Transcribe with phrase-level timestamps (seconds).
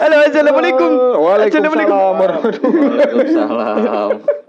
[0.00, 0.90] Halo, assalamualaikum.
[1.16, 2.16] Waalaikumsalam.
[2.20, 4.39] Warahmatullahi Waalaikumsalam.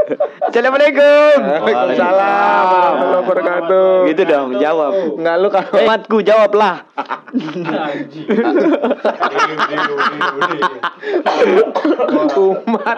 [0.41, 1.35] Assalamualaikum.
[1.41, 3.89] Waalaikumsalam warahmatullahi wabarakatuh.
[4.09, 4.91] Gitu dong, jawab.
[5.15, 6.75] Enggak lu kalau Umatku jawablah.
[12.61, 12.97] umat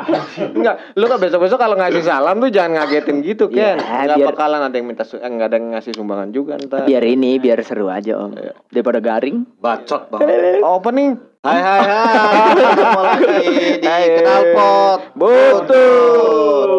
[0.53, 4.29] enggak lu kan besok-besok kalau ngasih salam tuh jangan ngagetin gitu Iya, kan enggak biar-
[4.29, 7.37] bakalan ada yang minta su- eh, enggak ada yang ngasih sumbangan juga ntar Biar ini
[7.37, 8.33] biar seru aja om.
[8.67, 9.45] Daripada garing.
[9.57, 10.61] Bacot banget.
[10.61, 12.55] opening Hai hai hai.
[12.55, 14.03] Ketemu lagi di Hai.
[14.23, 14.99] Knalpot.
[15.19, 16.71] betul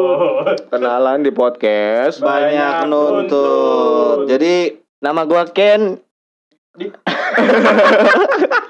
[0.72, 4.24] kenalan di podcast Banyak nuntut.
[4.24, 4.72] Jadi
[5.04, 6.00] Nama gua Ken.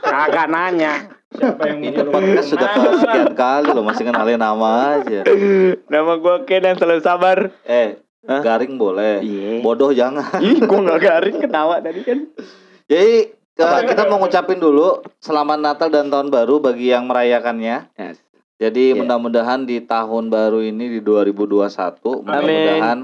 [0.02, 1.14] kagak nanya
[1.62, 5.22] ini podcast sudah kesekian kali loh masih kenalin nama aja.
[5.86, 7.54] Nama gua Ken yang selalu sabar.
[7.70, 8.42] Eh, Hah?
[8.42, 9.22] garing boleh.
[9.22, 9.62] Iya.
[9.62, 10.42] Bodoh jangan.
[10.42, 12.18] Ih, gua nggak garing ketawa tadi kan.
[12.90, 17.90] Jadi ke- kita mau ngucapin dulu selamat Natal dan tahun baru bagi yang merayakannya.
[17.94, 18.18] Yes.
[18.54, 18.98] Jadi Iya.
[18.98, 22.98] mudah-mudahan di tahun baru ini di 2021 mudah-mudahan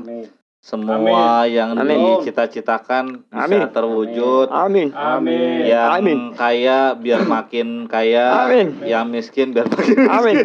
[0.60, 2.20] semua yang Amin.
[2.20, 3.64] dicita-citakan bisa Amin.
[3.66, 4.46] terwujud.
[4.46, 4.92] Amin.
[4.92, 5.64] Amin.
[5.64, 6.18] Yang Amin.
[6.34, 8.78] kaya biar makin kaya, Amin.
[8.84, 10.36] yang miskin biar makin Amin.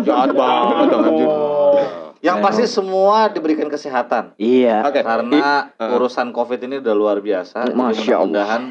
[0.00, 1.30] jahat banget anjing
[2.18, 4.34] Yang pasti semua diberikan kesehatan.
[4.36, 4.82] Iya.
[4.82, 7.68] oke Karena urusan Covid ini udah luar biasa.
[7.68, 7.78] Masya
[8.16, 8.26] Allah.
[8.26, 8.62] mudah-mudahan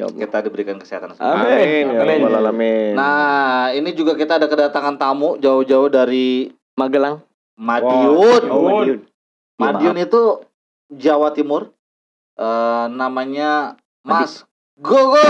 [0.00, 0.16] Ya Allah.
[0.18, 1.44] kita diberikan kesehatan semua.
[1.44, 2.24] amin ya Amin.
[2.24, 7.20] alamin Nah, ini juga kita ada kedatangan tamu jauh-jauh dari Magelang.
[7.54, 8.42] Madiun.
[8.48, 8.64] Wow.
[8.80, 8.98] Madiun.
[9.54, 10.40] Madiun itu
[10.88, 11.68] Jawa Timur.
[12.34, 15.20] Eh namanya Mas Gogo.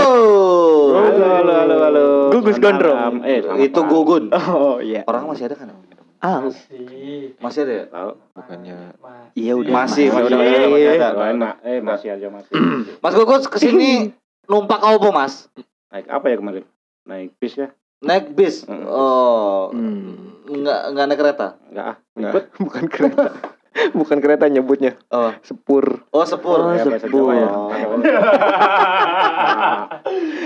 [0.95, 3.19] halo halo halo halo Gugus Gondrong.
[3.21, 3.91] eh selamat Itu malam.
[3.91, 4.23] Gugun.
[4.31, 5.03] Oh iya.
[5.03, 5.75] Orang masih ada kan?
[6.21, 7.33] Ah, Masih.
[7.35, 7.85] Masih ada ya?
[7.89, 8.93] tahu bukannya
[9.33, 9.73] iya udah.
[9.73, 11.23] Masih, masih, masih, masih, masih ada.
[11.33, 12.53] Enak, eh masih aja masih.
[13.01, 14.13] Mas Gogo ke sini
[14.51, 15.47] numpak apa Mas?
[15.87, 16.63] Naik apa ya kemarin?
[17.07, 17.71] Naik bis ya?
[18.03, 18.67] Naik bis.
[18.67, 18.83] Mm.
[18.83, 19.71] Oh.
[19.71, 20.43] Hmm.
[20.51, 21.47] Enggak enggak naik kereta.
[21.71, 21.97] Enggak ah.
[22.19, 22.45] Ribet.
[22.67, 23.25] bukan kereta
[23.99, 26.59] bukan kereta nyebutnya Oh, sepur oh sepur.
[26.59, 27.31] Oh, Ya, bahasa sepur.
[27.31, 27.47] Ya.
[27.47, 27.71] Oh.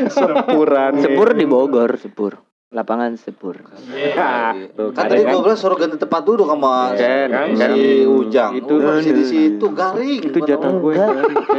[0.13, 2.44] sepuran Sepur di Bogor, Sepur.
[2.69, 3.61] Lapangan Sepur.
[3.61, 5.31] Tuh, Kan ada tadi kan?
[5.31, 8.03] gue bilang suruh ganti tempat duduk sama Ken, si.
[8.03, 8.51] Ujang.
[8.53, 10.21] Itu- Itu masih di situ garing.
[10.25, 10.93] itu jatah gue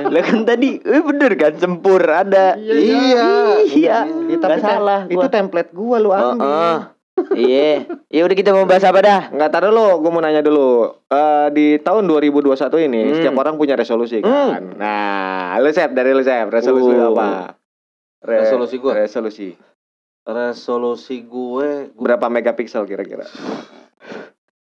[0.05, 2.59] Lah kan tadi, eh bener kan Sempur ada.
[2.59, 3.63] Iya.
[3.65, 3.99] Iya.
[4.27, 5.31] Ya, tapi Nggak salah itu gua.
[5.31, 6.79] template gua lu Oh, ambil oh.
[7.33, 7.89] Iya.
[8.11, 9.23] Ya udah kita mau bahas apa dah?
[9.31, 10.91] Enggak taruh lo, gue mau nanya dulu.
[11.07, 12.53] Eh di tahun 2021
[12.83, 13.15] ini Hmm.
[13.15, 14.75] setiap orang punya resolusi kan.
[14.75, 17.11] Nah, lu Sep dari lu Sep, resolusi lu Uh.
[17.11, 17.57] apa?
[18.21, 18.99] Re- Resolusi gua?
[18.99, 19.55] Resolusi.
[20.27, 23.23] Resolusi gue, gue Berapa megapiksel kira-kira?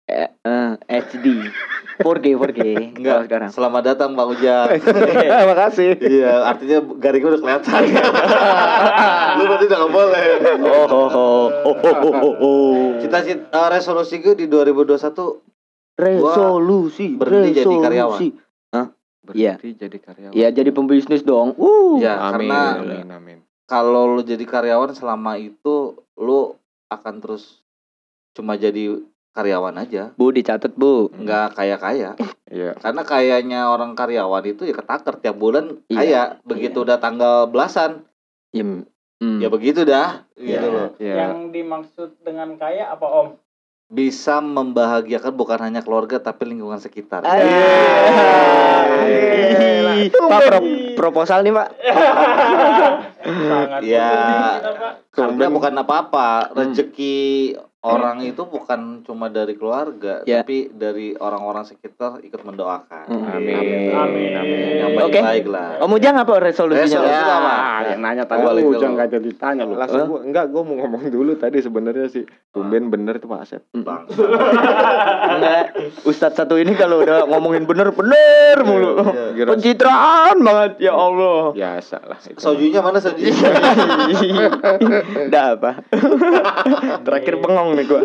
[0.07, 1.51] Eh, eh, HD.
[1.99, 2.61] 4G, 4G.
[2.63, 3.51] Kalau enggak sekarang.
[3.51, 4.69] Selamat datang Pak Ujang.
[5.51, 5.99] Makasih.
[6.07, 7.83] iya, artinya garing gue udah kelihatan.
[9.41, 10.25] Lu berarti udah gak boleh.
[10.63, 12.79] Oh, oh, oh, oh, oh, oh, oh.
[13.03, 15.43] Cita cita resolusi gue di 2021
[15.97, 17.83] Resolusi, berhenti jadi resolusi.
[17.83, 18.21] karyawan.
[19.35, 19.59] Iya.
[19.59, 20.35] Berarti jadi karyawan.
[20.37, 21.59] Iya, jadi pembisnis dong.
[21.59, 21.99] Uh.
[21.99, 23.39] ya Amin, karena amin, amin.
[23.67, 26.55] Kalau lu jadi karyawan selama itu lu
[26.87, 27.61] akan terus
[28.33, 29.03] cuma jadi
[29.37, 31.13] karyawan aja, Bu dicatat, Bu.
[31.13, 32.11] nggak kaya kaya.
[32.47, 32.79] Iya.
[32.79, 36.23] Karena kayaknya orang karyawan itu ya ketaker tiap bulan Iya, kaya.
[36.47, 38.07] Begitu udah tanggal belasan,
[38.55, 39.43] Ya, hmm.
[39.43, 40.23] ya begitu dah.
[40.39, 40.63] Iya.
[40.63, 40.89] Gitu loh.
[41.03, 41.15] Iya.
[41.27, 43.29] Yang dimaksud dengan kaya apa Om?
[43.91, 47.27] Bisa membahagiakan bukan hanya keluarga tapi lingkungan sekitar.
[47.27, 48.76] Ah.
[49.07, 51.69] Ih, Pak pro- proposal nih, Pak.
[53.27, 54.13] Sangat Ya.
[55.11, 57.66] Karena bukan apa-apa, Hmm.
[57.89, 60.43] Orang itu bukan cuma dari keluarga, Ya.
[60.43, 63.07] tapi dari orang-orang sekitar ikut mendoakan.
[63.07, 63.31] Hmm.
[63.33, 63.91] Amin.
[63.91, 64.31] Amin.
[64.77, 64.99] Yang Oke.
[65.17, 65.71] baik-baik lah.
[65.79, 66.83] Om Ujang apa resolusinya?
[66.83, 67.31] Resolusi Ya.
[67.33, 67.53] apa?
[67.53, 68.81] Ah, yang nanya tadi Balik lu dulu.
[68.81, 69.75] jangan gak jadi tanya lu.
[69.75, 72.25] Langsung gua enggak gua mau ngomong dulu tadi sebenarnya sih.
[72.51, 73.63] Tumben bener tuh Pak Asep.
[73.77, 74.09] Bang.
[75.37, 75.65] Enggak.
[76.03, 78.93] Ustadz satu ini kalau udah ngomongin bener-bener mulu.
[79.05, 79.45] Iya, iya.
[79.47, 81.53] Pencitraan banget ya Allah.
[81.53, 82.39] Biasa lah itu.
[82.41, 83.37] Sojunya mana sojunya?
[85.29, 85.71] Udah apa?
[87.07, 88.01] Terakhir bengong nih gua.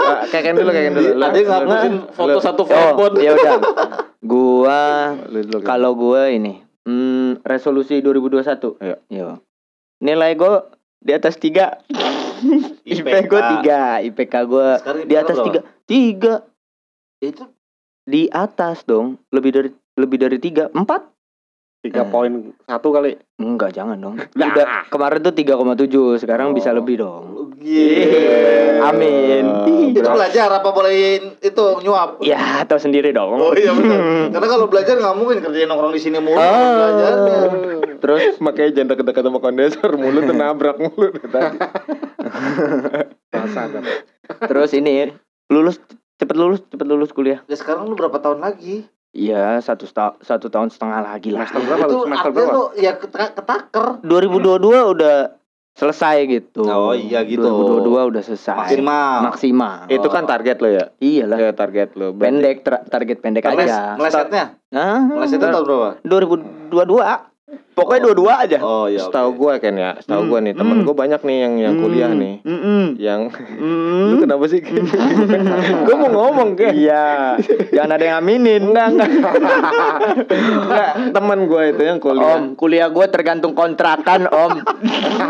[0.00, 1.10] Ah, Keken dulu, keken dulu.
[1.12, 3.14] Lu- ngapusin foto satu Oh, handphone.
[3.18, 3.52] ya udah.
[4.22, 5.16] Gua
[5.62, 8.76] kalau gua ini hmm, resolusi 2021.
[8.78, 8.96] Iya.
[9.08, 9.28] Yo.
[9.98, 11.88] Nilai gua di atas 3.
[12.86, 15.64] IP gua 3, IPK gua Sekarang di atas berapa?
[15.84, 16.44] 3.
[17.20, 17.44] 3 Itu
[18.02, 19.16] di atas dong.
[19.28, 20.68] Lebih dari lebih dari 3.
[20.68, 20.76] 4.
[21.80, 22.06] Tiga Eh.
[22.06, 23.16] poin satu kali.
[23.36, 24.20] Enggak, jangan dong.
[24.36, 24.52] Nah.
[24.52, 25.56] Udah kemarin tuh 3,7,
[26.18, 26.76] sekarang bisa Oh.
[26.76, 27.24] lebih dong.
[27.60, 28.88] Iya.
[28.88, 29.44] Amin.
[29.92, 30.96] Itu belajar apa boleh
[31.36, 32.24] itu nyuap?
[32.24, 33.36] Ya, tahu sendiri dong.
[33.36, 34.32] Oh iya benar.
[34.32, 36.34] Karena kalau belajar nggak mungkin kerjain nongkrong di sini mulu.
[36.34, 36.40] Oh.
[36.40, 37.38] Belajarnya.
[38.00, 41.52] Terus Makanya jangan deket-deket sama kondensor mulut tuh nabrak mulut kan.
[44.40, 45.12] terus ini
[45.48, 45.76] lulus
[46.16, 47.44] cepet lulus, cepet lulus kuliah.
[47.44, 48.88] Ya sekarang lu berapa tahun lagi?
[49.10, 51.42] Iya, satu sta- satu tahun setengah lagi lah.
[51.44, 52.52] Semester berapa itu Semester berapa?
[52.54, 53.84] lu ya ketak- ketaker.
[54.00, 55.16] 2022 udah
[55.72, 56.64] selesai gitu.
[56.64, 57.40] Oh, iya gitu.
[57.40, 58.56] 2022 udah selesai.
[58.58, 59.16] Maksimal.
[59.24, 59.76] Maksimal.
[59.86, 61.38] Itu kan target lo ya Iyalah.
[61.38, 62.56] Ya target lo Berarti- Pendek
[62.88, 63.94] target pendek aja.
[63.94, 64.44] ngelesetnya?
[64.70, 65.90] Nah, Ngelesetnya tahun berapa?
[66.02, 67.29] 2022.
[67.70, 68.58] Pokoknya dua-dua aja.
[68.60, 69.00] Oh iya.
[69.00, 69.38] Setahu oke.
[69.38, 70.84] gue kan ya Setahu gue nih Temen Hmm.
[70.84, 72.84] gue banyak nih yang yang kuliah nih Mm-mm.
[72.94, 73.20] Yang
[73.56, 74.06] Mm.
[74.10, 74.60] Lu kenapa sih
[75.80, 77.40] Gue mau ngomong kan Iya.
[77.70, 78.62] Jangan ada yang aminin.
[78.66, 79.10] Enggak, enggak.
[80.28, 84.52] Enggak Temen gue itu yang kuliah Om, kuliah gue tergantung kontrakan, Om.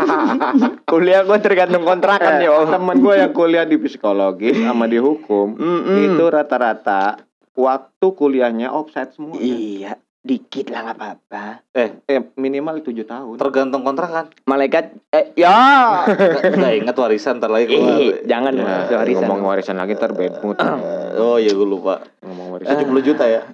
[0.89, 2.67] kuliah gue tergantung kontrakan Eh, ya, Om.
[2.69, 5.97] temen gue yang kuliah di psikologis sama di hukum Mm-mm.
[6.09, 7.21] itu rata-rata
[7.53, 9.37] waktu kuliahnya offside semua.
[9.37, 11.45] Iya, dikit lah nggak apa-apa.
[11.73, 13.35] Eh, eh minimal tujuh tahun.
[13.35, 14.29] Tergantung kontrakan.
[14.43, 16.05] Malaikat, eh ya.
[16.57, 18.21] Nggak ingat warisan ntar lagi keluar.
[18.21, 19.25] Jangan Ya, ya, warisan.
[19.25, 20.57] ngomong warisan lagi ntar bad mood.
[21.11, 22.05] Oh iya gue lupa.
[22.21, 22.85] ngomong warisan.
[22.85, 23.41] 70 juta ya.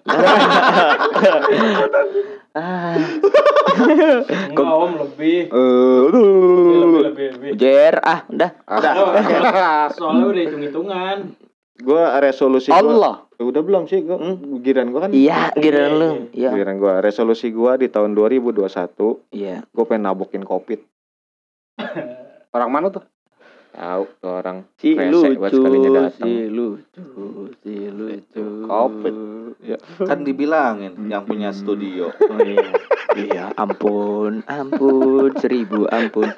[2.58, 2.98] Ah,
[4.50, 5.46] Enggak om lebih.
[5.46, 7.50] eh, Lebih lebih lebih.
[7.54, 8.50] Jer, ah, udah.
[9.94, 11.38] Soalnya udah hitung hitungan.
[11.78, 13.16] Gue resolusi gua- Allah.
[13.38, 14.18] udah belum sih gue
[14.60, 16.10] giran gue kan Iya, giliran lu.
[16.32, 16.50] Iya.
[16.52, 19.62] giran gue resolusi gue di tahun 2021 Iya.
[19.64, 20.82] gue pengen nabokin covid
[22.50, 23.06] Orang mana tuh?
[23.78, 25.38] Tahu tuh orang Si lucu,
[26.18, 27.06] si lucu,
[27.62, 28.46] si lucu.
[28.66, 29.16] Covid.
[29.62, 29.78] Ya.
[30.06, 32.10] Kan dibilangin yang punya studio.
[32.28, 32.70] Oh iya.
[33.18, 36.30] iya, ampun, ampun, seribu ampun.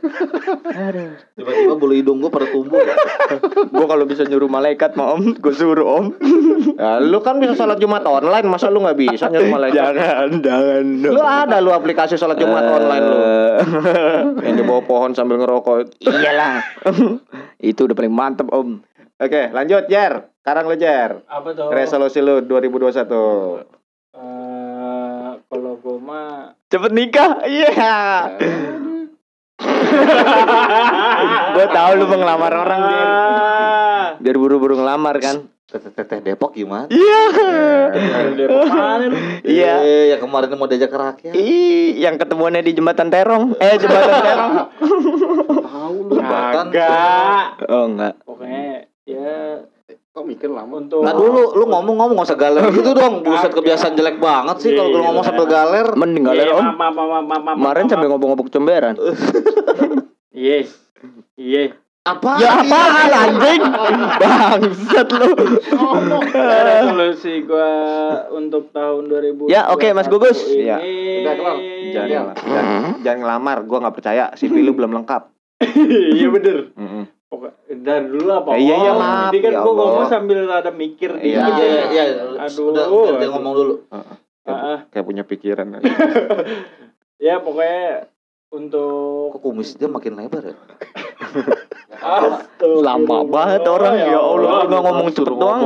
[0.69, 1.17] Aduh.
[1.35, 2.79] Tiba-tiba bulu hidung gue pada tumbuh.
[3.75, 6.15] Gua kalau bisa nyuruh malaikat mau om, gue suruh om.
[6.79, 10.85] ya, lu kan bisa sholat jumat online masa lu nggak bisa nyuruh malaikat jangan, jangan.
[11.03, 13.19] lu ada lu aplikasi sholat jumat online lu
[14.45, 16.63] yang di bawah pohon sambil ngerokok Iyalah.
[17.59, 18.79] Itu udah paling mantep om.
[19.15, 21.69] oke lanjut Jer sekarang lu Jer Apa tuh?
[21.69, 23.67] resolusi lu 2021
[24.09, 28.29] Eh, kalau gue mah Cepet nikah, iya.
[31.49, 33.09] gue tahu lu mau ngelamar orang Jer.
[34.19, 35.47] Biar buru-buru ngelamar kan.
[35.69, 36.89] Teteh Depok gimana?
[36.89, 37.21] Iya.
[37.93, 39.05] dari Depok mana?
[39.41, 39.73] Iya.
[40.09, 41.33] Yang kemarin mau diajak ke rakyat.
[41.33, 43.53] Ih, yang ketemuannya di jembatan Terong.
[43.57, 44.53] Eh, jembatan Terong.
[46.09, 46.65] Jembatan.
[46.73, 47.45] Kagak.
[47.69, 48.13] Oh, enggak.
[48.25, 49.37] Pokoknya ya
[50.09, 50.81] Kok mikir lama?
[50.81, 53.21] Untuk Nah dulu lu ngomong-ngomong nggak usah galer gitu dong.
[53.21, 55.87] Buset kebiasaan jelek banget sih kalau lu ngomong sambil galer.
[55.93, 56.65] Mending Iya, galer om.
[56.75, 58.03] maaf, maaf, Kemarin maaf.
[58.03, 58.95] ngobong-ngobong comberan.
[60.39, 60.71] Iya.
[61.35, 61.75] Iya.
[62.07, 62.39] Apa?
[62.39, 63.61] Ya apaan anjing?
[64.23, 65.35] Bangsat lu.
[66.31, 67.71] Resolusi gua
[68.31, 69.51] untuk tahun 2000.
[69.51, 70.39] Ya, oke, Mas Gugus.
[70.47, 70.79] Iya.
[70.79, 71.27] Ini...
[71.27, 71.55] Udah, kelar.
[71.91, 72.07] jangan
[72.39, 75.38] jangan, jangan ngelamar gua nggak percaya CV lu belum lengkap
[76.17, 76.57] Iya bener.
[77.69, 78.57] Dari dulu apa?
[78.57, 79.85] Eh, iya, iya, maaf, Jadi kan ya gua Allah.
[79.85, 81.63] ngomong sambil ada mikir Iya, Iya dikit.
[81.63, 82.03] iya iya.
[82.41, 82.65] Aduh.
[82.73, 83.73] Udah, udah dia ngomong dulu.
[84.41, 85.67] kayak, kayak punya pikiran
[87.27, 88.09] Ya pokoknya
[88.49, 90.55] untuk Kok kumis dia makin lebar ya?
[92.79, 95.61] Lama banget orang ya Allah, nggak ngomong cepet doang.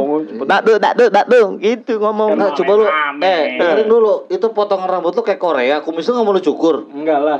[0.65, 2.35] Tuh, tak tuh, gitu ngomong.
[2.35, 2.85] Karena coba lu
[3.21, 6.75] eh dengerin dulu, itu potongan rambut lu kayak Korea, kumis lu nggak mau lu cukur.
[6.91, 7.39] Enggak lah.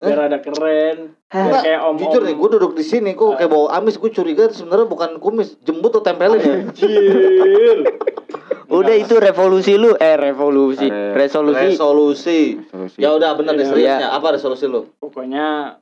[0.00, 1.12] Biar ada keren.
[1.28, 4.08] Biar Enggak, kayak om jujur nih, gue duduk di sini, kok kayak bau amis, gue
[4.08, 6.54] curiga sebenarnya bukan kumis, jembut tuh tempelin ya.
[6.64, 7.78] Anjir.
[8.70, 11.74] Udah itu revolusi lu, eh revolusi, Re- resolusi.
[11.74, 12.40] Resolusi.
[12.64, 12.96] Resolusi.
[12.96, 13.70] Ya udah bener nih Iya.
[13.74, 14.08] seriusnya.
[14.14, 14.86] Apa resolusi lu?
[14.96, 15.76] Pokoknya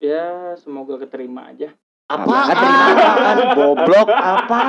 [0.00, 1.68] ya semoga keterima aja.
[2.10, 2.26] Apa?
[2.50, 4.62] apaan, goblok apa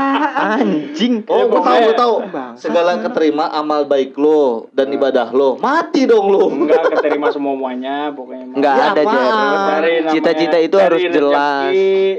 [0.53, 1.25] anjing.
[1.25, 2.15] Oh, gue tahu, gue tahu.
[2.53, 5.57] Segala keterima amal baik lo dan ibadah lo.
[5.57, 6.53] Mati dong lo.
[6.53, 8.45] Enggak keterima semuanya pokoknya.
[8.53, 11.71] Enggak Ya, ada namanya- Cita-cita itu dari harus rezeki, jelas.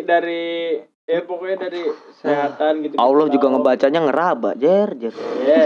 [0.03, 0.45] Dari
[1.05, 2.95] ya pokoknya dari kesehatan gitu.
[2.97, 3.55] Allah juga Tahu.
[3.55, 5.15] ngebacanya ngeraba, Jer, Jer.
[5.15, 5.63] Iya.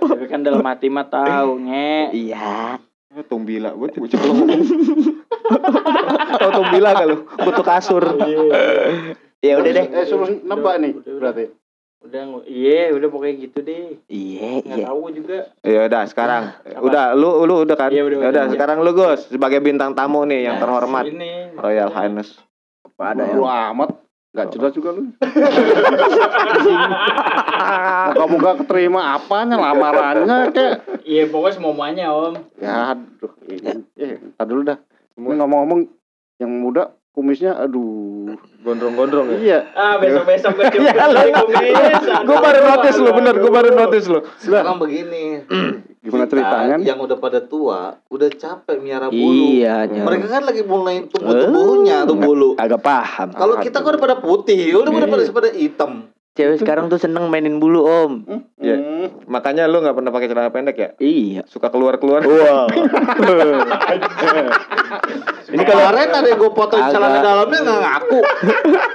[0.00, 1.96] Tapi kan dalam hati mah tahu, nge.
[2.14, 2.80] Iya.
[3.22, 4.60] Tumbila, gue coba coba ngomong.
[6.34, 7.16] oh, tumbila gak lu?
[7.30, 8.02] Butuh kasur.
[9.38, 9.86] Ya udah deh.
[9.86, 11.46] Eh, suruh nembak nih berarti.
[12.04, 13.96] Udah, iya, udah pokoknya gitu deh.
[14.12, 14.84] Iya, iya.
[14.92, 15.48] tahu juga.
[15.64, 16.52] Ya udah sekarang.
[16.60, 16.84] Apa?
[16.84, 17.88] Udah lu lu udah kan?
[17.88, 18.52] Iya, udah, Ya udah udah.
[18.52, 21.04] sekarang lu Gus sebagai bintang tamu nih yang Nah, terhormat.
[21.08, 21.56] Ini.
[21.56, 22.36] Royal Highness.
[22.84, 23.32] Apa ada ya?
[23.32, 24.03] Bodo amat.
[24.34, 25.14] Gak jelas juga lu.
[28.10, 30.74] Moga-moga keterima apanya lamarannya kayak.
[31.04, 32.34] Iya pokoknya semuanya om.
[32.58, 33.30] Ya aduh.
[33.46, 34.78] ini- Eh, ntar dulu dah.
[35.14, 35.80] Ini ngomong-ngomong
[36.36, 38.34] yang muda kumisnya aduh.
[38.60, 39.38] Gondrong-gondrong ya.
[39.38, 39.58] Iya.
[39.72, 42.02] Ah besok besok gue coba Ya, lu- kumis.
[42.24, 43.34] Gue baru notice lu, bener.
[43.38, 44.20] Gue baru notice lu.
[44.36, 45.24] Sekarang begini.
[46.04, 46.76] Gimana kita ceritanya?
[46.84, 49.56] Yang udah pada tua, udah capek miara bulu.
[49.56, 49.88] Iya.
[49.88, 52.50] Mereka kan lagi mulai tumbuh-tumbuhnya tuh bulu.
[52.60, 53.32] Agak paham.
[53.32, 56.12] Kalau kita kan udah pada putih, udah pada pada pada hitam.
[56.34, 58.12] Cewek sekarang tuh seneng mainin bulu om.
[58.28, 58.36] Iya.
[58.36, 58.40] Hmm.
[59.26, 60.90] Makanya lu nggak pernah pakai celana pendek ya?
[61.00, 61.42] Iya.
[61.48, 62.22] Suka keluar-keluar.
[62.24, 62.66] Wow.
[65.54, 66.92] Ini kemarin ada yang gue foto Agak.
[66.98, 68.20] celana dalamnya nggak ngaku.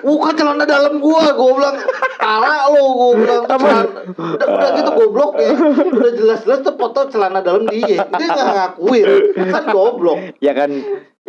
[0.03, 1.75] Bukan celana dalam gua, gua bilang
[2.19, 3.81] pala lo, gua bilang celana,
[4.17, 5.51] udah, udah gitu goblok ya.
[5.87, 9.07] Udah jelas-jelas tuh foto celana dalam dia, dia nggak ngakuin,
[9.53, 10.19] kan goblok.
[10.43, 10.71] ya kan.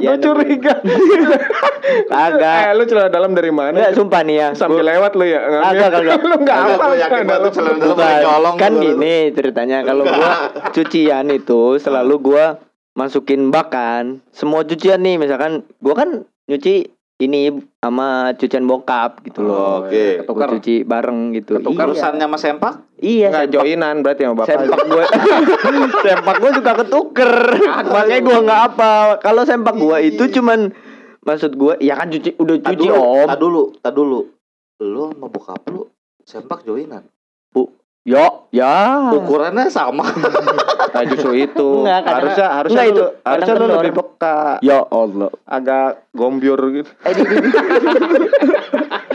[0.00, 0.75] Lu Ya, curiga.
[2.25, 2.57] Agak.
[2.64, 3.76] Eh, lu celana dalam dari mana?
[3.76, 4.49] Enggak sumpah nih ya.
[4.57, 5.40] Sambil lewat lu ya?
[5.61, 6.25] Agak, agak.
[6.25, 8.83] lu enggak Kagak, apa gua yakin banget tuh celana dalam colong kan gua.
[8.83, 10.33] gini ceritanya kalau gua
[10.75, 12.45] cucian itu selalu gua
[12.97, 14.25] masukin bak kan.
[14.33, 16.88] Semua cucian nih misalkan gua kan nyuci
[17.20, 19.84] ini sama cucian bokap gitu loh.
[19.84, 20.24] Oke.
[20.24, 21.60] Gua cuci bareng gitu.
[21.60, 21.92] Ketukar Iya.
[21.92, 22.74] Urusannya sama sempak?
[22.96, 24.48] Iya, Enggak joinan berarti sama bapak.
[24.50, 25.04] sempak gua
[26.04, 27.32] sempak gua suka ketuker.
[27.84, 28.92] Makanya gua nggak apa.
[29.18, 30.72] Kalau sempak gua itu cuman
[31.20, 33.28] maksud gua ya kan cuci udah Tak cuci dulu, om.
[33.28, 34.20] tak dulu, tak dulu.
[34.80, 35.84] Lu sama bokap lu
[36.22, 37.04] sempak joinan.
[38.09, 39.12] Yo, ya.
[39.12, 40.09] Ukurannya sama.
[40.90, 41.87] Nah, justru itu.
[41.87, 44.38] Enggak, kadang- harusnya harusnya enggak, lu itu harusnya lu lebih peka.
[44.59, 45.30] Ya Allah.
[45.47, 46.90] Agak gombior gitu.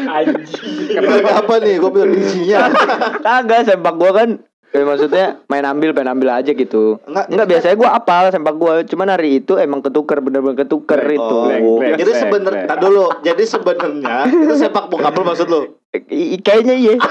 [0.08, 0.88] Anjing.
[0.88, 1.76] Kenapa apa nih?
[1.84, 2.72] Bilang isinya.
[3.20, 4.30] Kagak sempak gua kan
[4.72, 7.00] eh, maksudnya main ambil main ambil aja gitu.
[7.08, 11.20] Enggak, Enggak biasanya gua apal sempak gua, cuman hari itu emang ketuker bener-bener ketuker itu.
[11.44, 11.96] blank, blank.
[12.00, 13.06] Jadi sebenarnya, dulu.
[13.20, 15.62] Jadi sebenarnya itu sepak lu maksud lu?
[16.10, 16.94] I- kayaknya iya.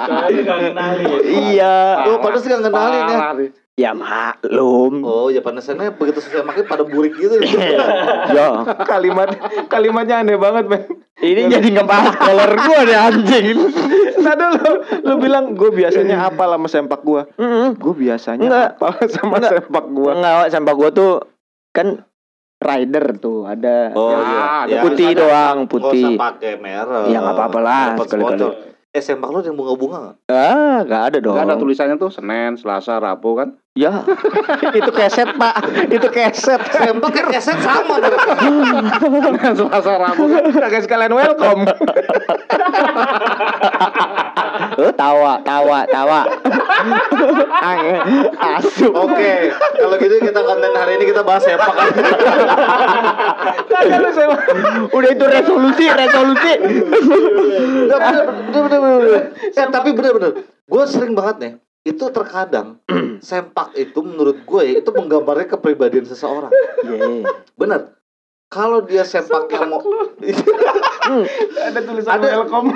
[0.00, 1.18] Soalnya gak kenali ya.
[1.24, 1.76] iya.
[2.08, 3.18] Oh, pada sih gak kenalin ya.
[3.78, 5.00] Ya maklum.
[5.00, 7.40] Oh, ya panasannya begitu selesai makin pada burik gitu.
[8.36, 9.32] Ya, kalimat
[9.72, 10.84] kalimatnya aneh banget, men.
[11.20, 13.56] ini jadi ngebahas kolor gua deh anjing.
[14.20, 17.24] Nah dulu lu bilang gue biasanya apa sama sempak gua.
[17.40, 17.72] Heeh.
[17.80, 18.68] Gue biasanya Enggak.
[18.76, 20.12] apa sama sempak gua.
[20.12, 21.12] Enggak, sempak gua tuh
[21.72, 22.04] kan
[22.60, 24.28] rider tuh ada Oh, yang
[24.68, 24.76] iya.
[24.76, 25.18] Ya, putih ada.
[25.18, 26.04] doang, Nggak putih.
[26.06, 27.08] usah pakai merek.
[27.08, 28.68] Ya, nggak apa-apa lah, sekali-kali.
[28.90, 30.16] Eh, sempak lu ada yang bunga-bunga gak?
[30.26, 31.38] Ah, enggak ada dong.
[31.38, 33.54] Gak ada tulisannya tuh Senin, Selasa, Rabu kan?
[33.72, 34.02] Ya,
[34.78, 36.58] itu keset pak, itu keset.
[36.58, 38.34] Sempak kan keset sama mereka.
[38.34, 40.42] Senin, Selasa, Rabu kan?
[40.50, 41.70] Kagak sekalian welcome.
[44.96, 46.20] Tawa, tawa, tawa.
[48.56, 48.88] Asu.
[48.88, 51.68] Oke, kalau gitu kita konten hari ini kita bahas sewa.
[54.90, 56.54] Udah itu resolusi, resolusi.
[59.52, 60.32] Eh, tapi bener, bener.
[60.64, 61.52] Gue sering banget nih.
[61.80, 62.80] Itu terkadang
[63.28, 66.52] sempak itu menurut gue itu menggambarkan kepribadian seseorang.
[66.84, 67.24] Ye.
[67.56, 67.99] Bener.
[68.50, 69.78] Kalau dia sempak yang mau
[71.54, 72.26] ada tulisan Ada.
[72.34, 72.74] welcome.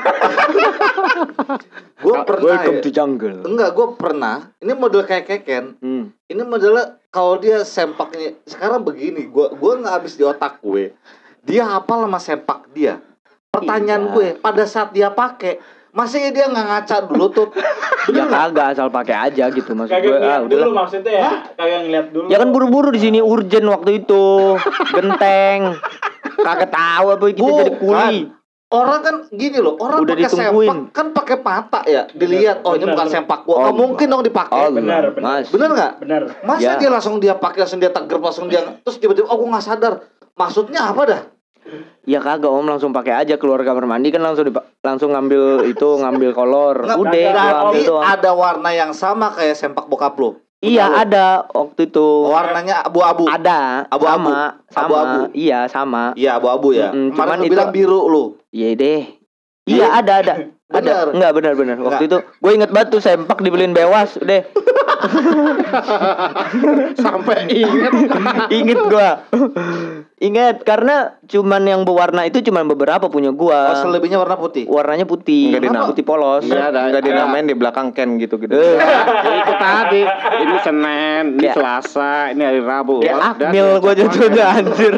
[2.04, 2.82] gue pernah Welcome ya.
[2.82, 3.38] to jungle.
[3.42, 4.54] Enggak, gue pernah.
[4.62, 5.64] Ini model kayak keken.
[5.82, 6.04] Hmm.
[6.24, 10.94] Ini modelnya kalau dia sempaknya sekarang begini, gua gua nggak habis di otak gue.
[11.42, 13.02] Dia hafal sama sempak dia.
[13.50, 14.14] Pertanyaan Iya.
[14.14, 15.58] gue, pada saat dia pakai,
[15.94, 17.48] masa ya dia nggak ngaca dulu tuh?
[18.06, 20.18] Ya kagak asal pakai aja gitu maksud Kagak gue.
[20.18, 20.76] ngeliat Ah, dulu udahlah.
[20.76, 21.30] maksudnya ya.
[21.50, 22.26] Kagak ngeliat dulu.
[22.28, 24.24] Ya kan buru-buru di sini urgent waktu itu.
[24.92, 25.60] Genteng.
[26.36, 28.18] Kagak tahu apa kita jadi kuli.
[28.66, 30.66] Orang kan gini loh, orang Udah pakai ditungguin.
[30.66, 33.14] sempak kan pakai mata ya, dilihat oh ini benar, bukan benar.
[33.14, 33.54] sempak gua.
[33.54, 34.50] Oh, Oh, mungkin dong dipakai.
[34.52, 35.24] Oh, benar, benar.
[35.38, 35.46] Mas.
[35.48, 35.92] Bener nggak?
[36.00, 36.22] Bener.
[36.42, 36.72] Masa Ya.
[36.74, 39.94] dia langsung dia pakai langsung dia teger langsung dia terus tiba-tiba oh gua nggak sadar.
[40.34, 41.20] Maksudnya apa dah?
[42.04, 44.44] Ya kagak om langsung pakai aja keluar kamar mandi kan langsung
[44.78, 46.76] langsung ngambil itu ngambil kolor.
[46.82, 47.32] Nggak, Udah kagak.
[47.32, 48.04] gua ambil Berarti doang.
[48.04, 50.36] ada warna yang sama kayak sempak bokap lo.
[50.58, 52.06] Iya ada waktu itu.
[52.24, 53.24] Warnanya abu-abu.
[53.26, 54.32] Ada Abu-abu.
[54.32, 55.20] sama sama Abu-abu.
[55.32, 56.12] iya sama.
[56.14, 56.88] Iya abu-abu ya.
[56.88, 58.24] Mm-mm, Kemarin cuman lu itu- bilang biru lu.
[58.48, 59.02] Iya deh.
[59.64, 60.34] Iya ada ada.
[60.64, 61.06] Bener.
[61.06, 61.12] Ada.
[61.12, 61.76] Enggak benar benar.
[61.78, 64.42] Waktu itu gue inget banget tuh sempak dibeliin bewas udah.
[66.96, 67.92] Sampai inget.
[68.58, 69.22] inget gua.
[70.16, 73.76] inget karena cuman yang berwarna itu cuman beberapa punya Oh, gua.
[73.76, 74.64] selebihnya warna putih.
[74.64, 75.52] Warnanya putih.
[75.52, 76.42] Enggak dinam- putih polos.
[76.42, 78.50] Enggak ada, enggak dinamain di belakang Ken gitu-gitu.
[78.50, 78.80] Eh,
[79.38, 80.02] itu tadi.
[80.40, 82.98] Ini Senin, ini Kayak- Selasa, ini hari Rabu.
[82.98, 84.94] Udah, akmil gua jatuhnya anjir.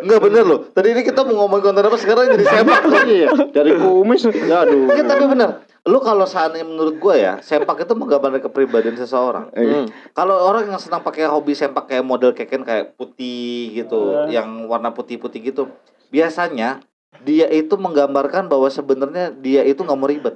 [0.00, 0.60] Enggak bener loh.
[0.66, 2.80] Tadi ini kita mau ngomong konten apa sekarang jadi sempak.
[3.06, 4.24] Iya, dari kumis.
[4.26, 4.88] Aduh.
[4.88, 5.50] Iya tapi bener.
[5.82, 9.48] Lu kalau seandainya menurut gua ya, sempak itu menggambarkan kepribadian seseorang.
[9.50, 9.88] Hmm.
[10.12, 14.36] Kalau orang yang senang pakai hobi sempak kayak model keken kayak putih gitu, Eh.
[14.36, 15.68] yang warna putih-putih gitu.
[16.10, 16.82] biasanya
[17.22, 20.34] dia itu menggambarkan bahwa sebenarnya dia itu nggak mau ribet.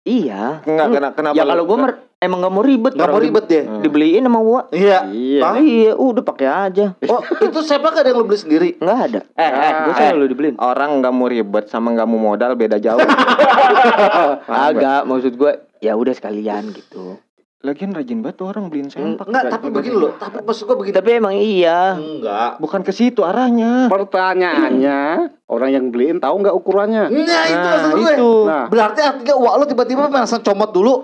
[0.00, 0.64] Iya.
[0.64, 2.92] Enggak, kena- kenapa Ya kalau gua mer- emang nggak mau ribet.
[2.94, 3.62] Nggak mau ribet dia.
[3.64, 3.80] Hmm.
[3.80, 4.60] Dibeliin sama gua.
[4.70, 4.98] Iya.
[5.08, 5.42] Iya.
[5.42, 5.56] Hah?
[5.58, 6.86] Iya, udah pakai aja.
[7.08, 8.68] Oh, itu sepak ada yang lu beli sendiri.
[8.78, 9.20] Nggak ada.
[9.34, 10.08] Eh, eh, Gua eh.
[10.12, 10.56] selalu dibeliin.
[10.60, 13.00] Orang nggak mau ribet sama nggak mau modal beda jauh.
[14.68, 17.16] Agak maksud gua ya udah sekalian gitu.
[17.60, 19.28] Lagian rajin banget tuh orang beliin sempak.
[19.28, 20.16] Enggak, tapi begini loh.
[20.16, 20.96] Tapi maksud gua begini.
[20.96, 21.92] Tapi emang iya.
[21.96, 22.56] Enggak.
[22.56, 23.92] Bukan ke situ arahnya.
[23.92, 25.00] Pertanyaannya,
[25.50, 27.10] orang yang beliin tahu nggak ukurannya?
[27.10, 28.12] Nah, itu Nah, maksud gue.
[28.12, 28.30] itu.
[28.46, 28.64] Nah.
[28.66, 30.94] Berarti artinya uang lu tiba-tiba langsung comot dulu.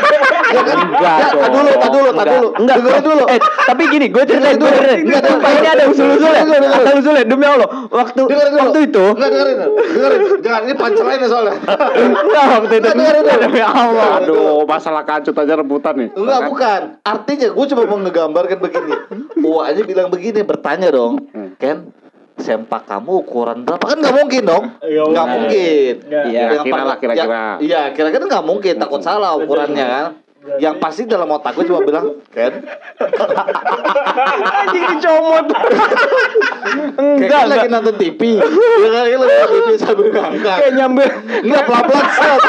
[0.54, 0.76] ya kan?
[0.80, 2.28] Enggak ya, tak dulu, tak dulu, tak Enggak.
[2.32, 2.48] dulu.
[2.56, 2.76] Enggak.
[2.78, 3.24] Dengerin dulu.
[3.26, 5.00] Eh, tapi gini, gue ceritain, gue ceritain.
[5.02, 6.42] Enggak, Sumpah ini ada usul-usulnya.
[6.78, 7.68] Ada usulnya, demi Allah.
[7.88, 8.62] Waktu Dengerin dulu.
[8.62, 9.56] waktu itu, Enggak dengerin.
[9.68, 10.20] Dengerin.
[10.40, 11.54] Jangan ini punchline soalnya.
[11.98, 12.86] enggak waktu itu.
[12.88, 13.40] Dengerin dulu.
[13.42, 14.08] Demi Allah.
[14.18, 16.08] Aduh, masalah kancut aja rebutan nih.
[16.14, 16.80] Enggak, bukan.
[17.02, 18.94] Artinya gue cuma mau ngegambarkan begini.
[19.58, 21.28] Aja bilang begini, bertanya dong.
[21.28, 21.52] Hmm.
[21.58, 21.90] Ken,
[22.38, 23.84] sempak kamu ukuran berapa?
[23.84, 24.64] Kan nggak mungkin dong.
[24.80, 25.34] Iya, Nggak iya.
[25.34, 25.94] mungkin.
[26.00, 26.20] Iya.
[26.22, 27.26] Iya, Yang kira lah, pada- kira-kira.
[27.28, 28.74] ya- Iya, kira-kira nggak mungkin.
[28.76, 30.06] Takut salah ukurannya kan.
[30.56, 32.48] Yang pasti dalam otak gue cuma bilang, Ken,
[34.54, 35.44] Anjing dicomot.
[36.96, 38.20] Enggak, kan lagi nonton TV.
[38.38, 40.56] Ya kan, lagi nonton TV sambil ngangkat.
[40.56, 41.08] Kayak nyambil.
[41.42, 42.40] Enggak pelan-pelan set.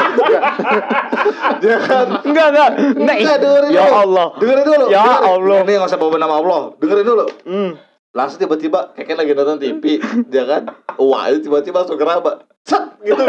[1.60, 2.06] Jangan.
[2.24, 2.68] Enggak, enggak.
[2.96, 3.36] Enggak.
[3.38, 3.84] Dengerin Ya.
[3.84, 4.26] Allah.
[4.34, 4.86] Dengerin dulu.
[4.88, 5.04] Ya.
[5.20, 5.56] Allah.
[5.60, 6.60] Ini nggak usah bawa nama Allah.
[6.78, 7.24] Dengerin dulu.
[7.44, 7.70] Hmm.
[8.10, 10.66] Langsung tiba-tiba kakek lagi nonton TV, dia kan,
[10.98, 13.22] wah itu tiba-tiba langsung geraba, set gitu.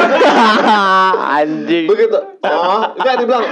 [1.37, 1.85] Anjing.
[1.85, 2.17] Begitu.
[2.41, 3.45] Oh, enggak dibilang.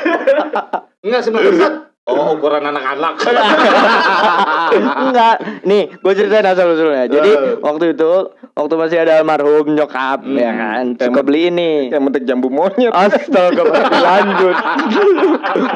[1.06, 1.74] Enggak sih set.
[2.10, 3.22] Oh, ukuran anak-anak.
[5.06, 5.36] Enggak.
[5.62, 7.06] Nih, gue ceritain asal usulnya.
[7.06, 7.62] Jadi Eh.
[7.62, 8.12] waktu itu,
[8.58, 10.34] waktu masih ada almarhum nyokap, Hmm.
[10.34, 11.94] ya kan, suka beli ini.
[11.94, 12.90] Yang mentek jambu monyet.
[12.90, 13.62] Astaga,
[13.94, 14.56] lanjut.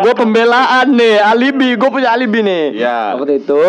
[0.02, 1.78] gue pembelaan nih, alibi.
[1.78, 2.82] Gue punya alibi nih.
[2.82, 3.14] Ya.
[3.14, 3.62] Waktu itu,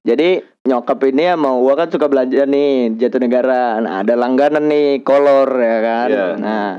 [0.00, 3.78] jadi nyokap ini sama gue kan suka belanja nih di Jatinegara.
[3.80, 6.08] Nah, ada langganan nih, kolor ya kan.
[6.10, 6.26] Iya.
[6.36, 6.70] Nah,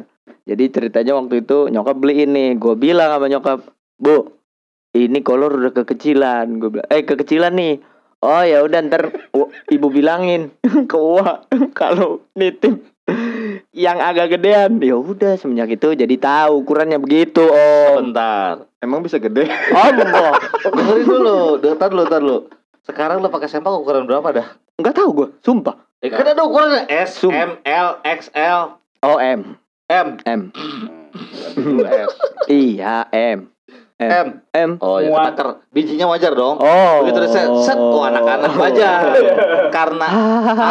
[0.43, 2.53] jadi ceritanya waktu itu nyokap beli ini.
[2.59, 3.63] Gue bilang sama nyokap,
[3.97, 4.35] bu,
[4.93, 6.59] ini kolor udah kekecilan.
[6.59, 7.75] Gue bilang, eh kekecilan nih.
[8.17, 9.13] Oh ya udah ntar
[9.69, 10.49] ibu bilangin
[10.89, 11.45] ke Uwa
[11.77, 12.81] kalau nitip
[13.77, 14.81] yang agak gedean.
[14.81, 18.09] Ya udah semenjak itu jadi tahu ukurannya begitu om.
[18.09, 18.65] Bentar.
[18.81, 19.45] Emang bisa gede?
[19.69, 20.33] Allah.
[20.73, 22.39] Dengerin dulu, dengar dulu, tar dulu.
[22.87, 24.47] Sekarang lo pakai sempak ukuran berapa dah?
[24.79, 25.75] Enggak tahu gue, sumpah.
[25.99, 27.35] Ya, kan ada ukurannya S, Sum.
[27.35, 29.59] M, L, XL, Oh M,
[29.91, 30.41] M, M.
[32.47, 33.51] Iya M,
[33.99, 34.27] M, M.
[34.55, 34.71] M.
[34.79, 35.67] Oh ya, ketakar.
[35.73, 36.63] Bijinya wajar dong.
[36.63, 37.03] Oh.
[37.03, 39.03] Begitu udah set, set, oh anak-anak wajar.
[39.75, 40.07] Karena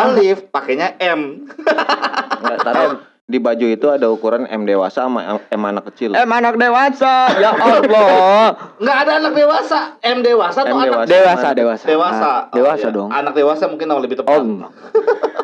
[0.08, 1.44] Alif pakainya M.
[2.40, 2.98] Enggak, taruh.
[3.26, 6.14] Di baju itu ada ukuran M dewasa sama M anak kecil.
[6.14, 8.54] M anak dewasa, ya Allah.
[8.78, 9.98] Nggak ada anak dewasa.
[9.98, 11.10] M dewasa atau M anak dewasa.
[11.10, 11.84] Dewasa, dewasa.
[11.90, 12.30] dewasa?
[12.30, 12.94] Ah, dewasa iya.
[12.94, 13.10] dong.
[13.10, 14.38] Anak dewasa mungkin yang lebih tepat.
[14.38, 14.46] Oh.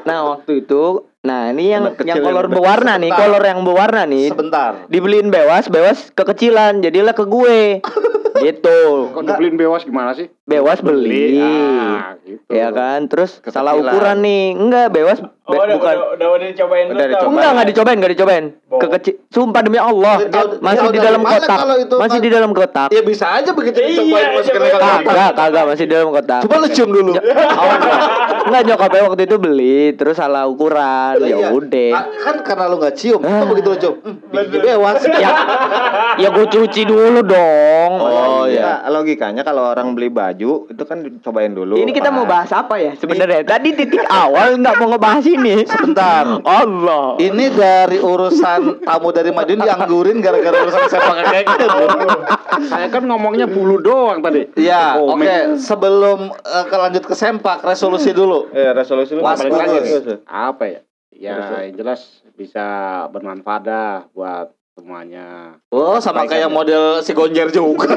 [0.02, 3.22] Nah waktu itu, nah ini yang yang kolor berwarna nih, Sebentar.
[3.22, 4.34] kolor yang berwarna nih.
[4.34, 4.72] Sebentar.
[4.90, 7.78] Dibeliin bewas, bewas kekecilan, jadilah ke gue.
[8.46, 8.80] gitu.
[9.14, 10.26] Kok dibeliin bewas gimana sih?
[10.42, 11.38] Bewas beli.
[11.38, 12.50] Ah, gitu.
[12.50, 13.94] Ya kan, terus salah Kekecilan.
[13.94, 14.44] ukuran nih.
[14.52, 16.86] Enggak, bewas Oh, be- udah, bukan udah, udah, udah dicobain.
[16.88, 17.30] Udah dicobain.
[17.32, 18.44] Enggak, enggak dicobain, enggak dicobain.
[18.72, 21.56] Kekecil, sumpah demi Allah, tahu- masih dia di dalam kotak.
[21.56, 22.88] kalau itu Masih mas- di dalam kotak.
[22.88, 24.66] Ya bisa aja begitu Iya, dicobain masukin coba.
[24.66, 24.98] ke kotak.
[25.04, 26.40] Kagak, kagak masih di dalam kotak.
[26.42, 27.12] Coba lu cium dulu.
[27.12, 27.22] Oh,
[27.72, 27.98] enggak.
[28.42, 31.14] Enggak nyokapnya waktu itu beli terus salah ukuran.
[31.20, 31.48] Ya iya.
[31.50, 31.90] udah.
[31.92, 33.94] Ah, Kan karena lu nggak cium, kok begitu lu cium?
[34.32, 34.98] Bewas.
[35.12, 35.30] Ya,
[36.18, 37.90] ya gue cuci dulu dong.
[37.94, 38.78] Oh, iya.
[38.80, 41.76] Nah, logikanya kalau orang beli baju itu kan dicobain dulu.
[41.76, 43.44] Ini kita mau bahas apa ya sebenarnya?
[43.44, 45.64] Tadi titik awal nggak mau ngebahas ini.
[45.72, 46.40] Sebentar.
[46.40, 47.16] Allah.
[47.16, 51.66] Ini dari urusan tamu dari Madiun dianggurin gara-gara urusan sepak kayak gitu.
[52.68, 54.48] Saya kan ngomongnya bulu doang tadi.
[54.54, 55.56] Iya, Oh, oke.
[55.58, 58.52] Sebelum eh, ke lanjut ke sempak, resolusi dulu.
[58.52, 59.72] Eh, resolusi lu Mas paling Bagus.
[59.82, 60.02] lanjut.
[60.24, 60.80] Apa ya?
[61.12, 62.66] Ya, yang jelas bisa
[63.08, 65.56] bermanfaat dah buat semuanya.
[65.68, 67.92] Oh, sama kayak model si Gonjer juga.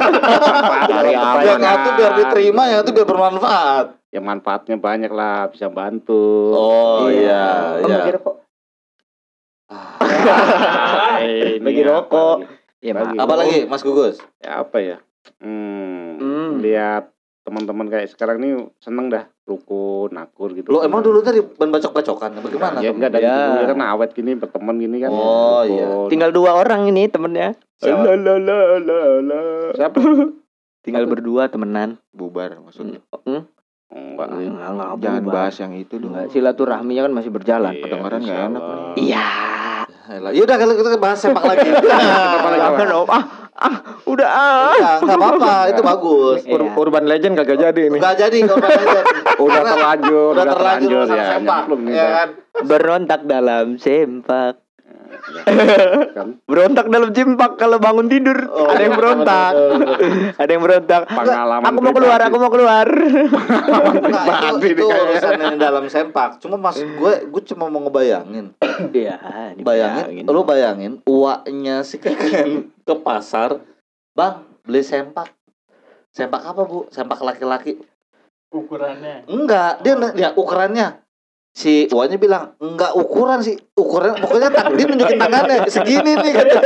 [0.92, 1.44] Cari aman.
[1.44, 3.86] yang satu biar diterima, yang satu biar bermanfaat.
[4.12, 6.56] Ya manfaatnya banyak lah, bisa bantu.
[6.56, 8.00] Oh iya, iya.
[8.08, 8.36] kira kok?
[9.66, 9.98] Ah,
[11.26, 12.38] ini Bagi apa rokok.
[12.86, 13.18] Ya, Bagi.
[13.18, 14.22] Apa lagi, Mas Gugus?
[14.44, 14.98] Ya apa ya?
[15.42, 16.50] Hmm, Hmm.
[16.62, 17.15] lihat
[17.46, 20.74] teman-teman kayak sekarang nih seneng dah rukun, akur gitu.
[20.74, 22.82] Lo emang dulu tadi ban bacok-bacokan, bagaimana?
[22.82, 23.38] Ya enggak dari Ya.
[23.38, 25.14] dulu ya kan awet gini berteman gini kan.
[25.14, 26.10] Oh, iya.
[26.10, 27.54] Tinggal dua orang ini temennya.
[27.78, 28.18] Siapa?
[28.18, 29.40] La, la, la, la.
[29.78, 30.02] Siapa?
[30.86, 32.02] Tinggal berdua temenan.
[32.10, 33.06] Bubar maksudnya.
[33.14, 33.46] Hmm?
[33.94, 34.28] Enggak.
[34.34, 35.34] Enggak, enggak Jangan berubah.
[35.46, 36.12] bahas yang itu dong.
[36.18, 37.74] Enggak, silaturahminya kan masih berjalan.
[37.78, 38.62] Iya, kedengaran nggak insya enak.
[38.98, 39.26] Iya.
[40.34, 41.66] Yaudah kalau kita bahas sepak lagi.
[42.42, 43.18] Apa lagi, apa?
[43.56, 44.72] Ah, Udah ah.
[44.76, 46.40] Enggak, enggak apa-apa, itu bagus.
[46.44, 46.54] Iya.
[46.60, 47.98] Ur- Urban Legend kagak jadi ini.
[48.04, 49.06] Enggak jadi korban legend.
[49.46, 51.28] Udah terlanjur, udah terlanjur ya.
[51.40, 52.28] nih, ya kan?
[52.64, 54.65] Berontak dalam sempak.
[55.08, 56.28] Kan.
[56.46, 58.36] Berontak dalam cimpak kalau bangun tidur.
[58.50, 59.54] Oh, ada yang berontak.
[60.42, 61.02] ada yang berontak.
[61.08, 62.88] Pengalaman Aku mau keluar, aku mau keluar.
[64.06, 66.42] Nah, itu, itu urusan yang dalam sempak.
[66.42, 68.56] Cuma maksud gue, gue cuma mau ngebayangin.
[68.92, 69.18] Iya,
[69.62, 73.64] Bayangin, lu bayangin uaknya si Keken ke pasar,
[74.14, 75.32] bang beli sempak.
[76.16, 76.88] Sempak apa bu?
[76.92, 77.80] Sempak laki-laki?
[78.56, 79.28] Ukurannya.
[79.28, 81.05] Enggak, dia ya ukurannya.
[81.56, 86.60] Si uaknya bilang enggak ukuran sih, ukuran pokoknya tak dia nunjukin tangannya segini nih kata.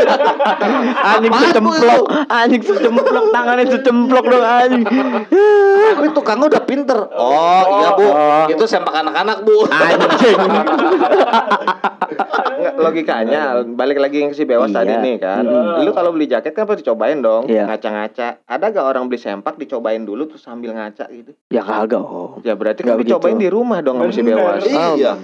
[1.14, 1.98] Anjing itu?
[2.26, 4.82] anjing secemplok, tangannya secemplok dong anjing.
[5.94, 7.00] Tapi tukangnya udah pinter.
[7.14, 8.46] Oh, iya bu, Oh.
[8.50, 9.62] itu sempak anak-anak bu.
[9.70, 10.38] Anjing.
[12.60, 14.82] Nggak, logikanya balik lagi yang si Bewas Iya.
[14.82, 15.44] tadi nih kan.
[15.46, 15.86] Hmm.
[15.86, 17.70] Lu kalau beli jaket kan pasti dicobain dong, Iya.
[17.70, 18.44] ngaca-ngaca.
[18.44, 21.32] Ada gak orang beli sempak dicobain dulu terus sambil ngaca gitu?
[21.48, 22.42] Ya kagak, oh.
[22.42, 24.60] Ya berarti Nggak kan dicobain di rumah dong sama si Bener.
[24.80, 25.00] Bewas.
[25.00, 25.18] Iya.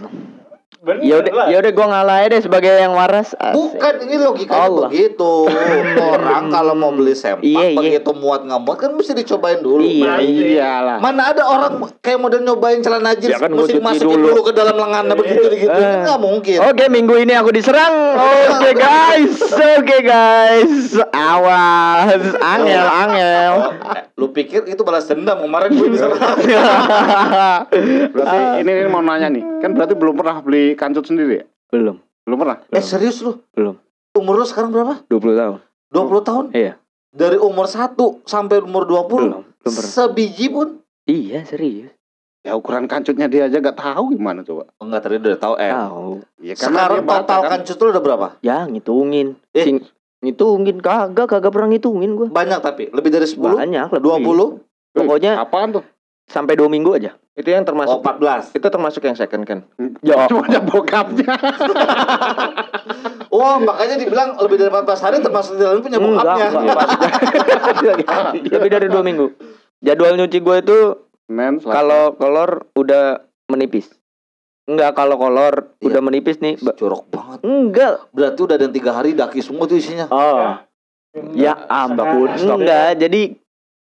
[0.86, 3.34] Bener Ya udah, ya udah gua ngalah aja deh sebagai yang waras.
[3.34, 3.58] Asik.
[3.58, 4.88] Bukan ini logikanya Allah.
[4.88, 5.34] begitu.
[5.98, 7.78] Orang kalau mau beli sempak Iya, iya.
[7.98, 9.82] begitu muat nggak muat kan mesti dicobain dulu.
[9.82, 10.98] Iya, Iyalah.
[11.00, 14.30] Mana ada orang kayak model nyobain celana jeans Ya kan, mesti masukin dulu.
[14.32, 14.42] dulu.
[14.44, 15.74] ke dalam lengannya begitu gitu.
[15.74, 16.06] Eh.
[16.06, 16.58] Nggak mungkin.
[16.62, 17.96] Oke, minggu ini aku diserang.
[18.54, 19.42] Oke, guys.
[19.74, 20.94] Oke, guys.
[21.10, 22.22] Awas.
[22.38, 23.54] Angel, angel.
[23.88, 26.20] Eh, Lu pikir itu balas dendam kemarin gue diserang.
[28.08, 29.44] Berarti ini, ini mau nanya nih.
[29.60, 31.46] Kan berarti belum pernah beli kancut sendiri ya?
[31.68, 32.62] Belum, Belum pernah.
[32.68, 33.42] eh serius lu?
[33.52, 33.76] belum.
[34.14, 35.04] Umur lu sekarang berapa?
[35.06, 35.58] 20 tahun.
[35.90, 36.46] 20 tahun?
[36.52, 36.74] Iya.
[37.10, 39.08] Dari umur 1 sampai umur 20?
[39.10, 39.92] Belum, belum pernah.
[39.92, 40.80] Sebiji pun?
[41.04, 41.92] Iya, serius.
[42.42, 44.70] Ya ukuran kancutnya dia aja gak tahu gimana coba.
[44.78, 45.74] Enggak tadi udah tahu eh.
[45.74, 46.10] Tahu.
[46.40, 47.50] Ya, karena Sekarang total kan.
[47.58, 48.28] kancut lu udah berapa?
[48.40, 49.28] Ya, ngitungin.
[49.52, 49.66] Eh.
[49.66, 49.76] Sing,
[50.22, 52.28] ngitungin kagak, kagak pernah ngitungin gua.
[52.30, 53.42] Banyak tapi lebih dari 10?
[53.42, 54.22] Banyak, lebih.
[54.22, 54.62] 20?
[54.94, 55.84] Eh, Pokoknya apaan tuh?
[56.26, 57.16] Sampai 2 minggu aja.
[57.36, 58.56] Itu yang Oh, termasuk 14.
[58.56, 59.60] itu termasuk yang second kan.
[60.00, 61.28] Ya, Cuma ada bokapnya.
[63.36, 66.48] Oh, makanya dibilang lebih dari 14 hari termasuk di dalam punya Enggak, bokapnya.
[66.56, 66.88] enggak.
[68.56, 69.26] lebih dari 2 minggu.
[69.84, 70.80] Jadwal nyuci gue itu
[71.60, 73.92] kalau kolor udah menipis.
[74.66, 75.86] Enggak kalau kolor Iya.
[75.92, 76.56] udah menipis nih.
[76.58, 77.40] Jorok banget.
[77.44, 78.08] Enggak.
[78.16, 80.08] Berarti udah ada yang tiga hari daki semua tuh isinya.
[80.08, 80.56] Oh.
[81.36, 82.32] Ya ampun.
[82.32, 82.98] Enggak.
[82.98, 83.36] Jadi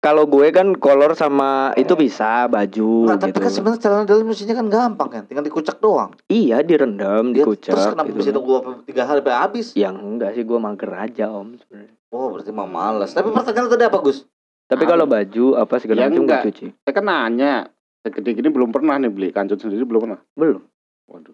[0.04, 3.40] kalau gue kan kolor sama itu bisa baju Nah, tapi gitu.
[3.40, 6.12] kan sebenarnya celana dalam isinya kan gampang kan, tinggal dikucak doang.
[6.28, 7.72] Iya direndam, Dia dikucek.
[7.72, 8.18] terus kenapa gitu.
[8.20, 9.68] bisa nunggu apa- tiga hari sampai habis?
[9.74, 11.56] Yang enggak sih gue mager aja om.
[11.56, 11.96] sebenarnya.
[12.12, 13.10] Oh, berarti mah malas.
[13.10, 14.28] Tapi pertanyaan tadi apa, Gus?
[14.66, 16.44] Tapi kalau baju apa segala Ya, macam gue enggak.
[16.46, 16.68] cuci.
[16.78, 17.54] Saya kan nanya.
[18.00, 20.20] Segede gini belum pernah nih beli kancut sendiri belum pernah.
[20.34, 20.60] Belum.
[21.08, 21.34] Waduh.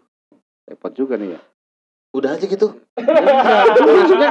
[0.63, 1.39] Repot juga nih ya.
[2.11, 2.77] Udah aja gitu.
[2.95, 4.29] Maksudnya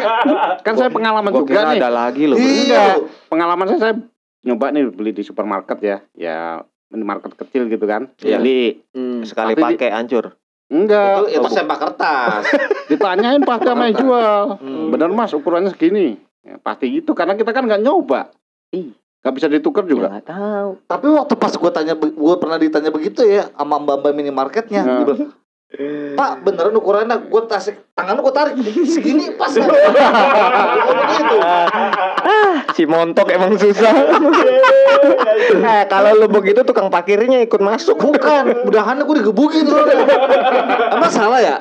[0.61, 1.79] kan saya pengalaman Gua juga kira nih.
[1.79, 2.37] ada lagi loh.
[2.37, 3.03] Iya.
[3.27, 3.95] Pengalaman saya saya
[4.41, 5.99] nyoba nih beli di supermarket ya.
[6.15, 6.39] Ya
[6.89, 8.13] minimarket kecil gitu kan.
[8.19, 8.39] Iya.
[8.39, 9.23] Beli Hmm.
[9.23, 10.35] Sekali pakai hancur.
[10.69, 11.33] enggak.
[11.33, 12.45] Itu itu sempak kertas.
[12.93, 14.41] Ditanyain pasti sama yang jual.
[14.57, 14.89] Hmm.
[14.89, 16.21] Bener mas ukurannya segini.
[16.41, 18.29] Ya, pasti gitu karena kita kan nggak nyoba.
[18.71, 18.93] Ih.
[19.19, 20.07] Gak bisa ditukar Ya juga.
[20.09, 20.71] nggak tahu.
[20.87, 24.83] Tapi waktu pas gue tanya, gue pernah ditanya begitu ya sama mbak-mbak minimarketnya.
[24.85, 25.05] Nah.
[26.17, 28.57] Pak beneran ukurannya gue tasik tangan gue tarik
[28.89, 30.09] segini pas nggak?" Gua
[30.81, 31.37] ngomong gitu.
[32.73, 33.93] Si montok emang susah.
[35.49, 37.95] Eh kalau lu begitu tukang parkirnya ikut masuk.
[37.97, 40.05] Bukan, mudahannya gue digebukin soalnya.
[40.99, 41.57] Emang salah ya?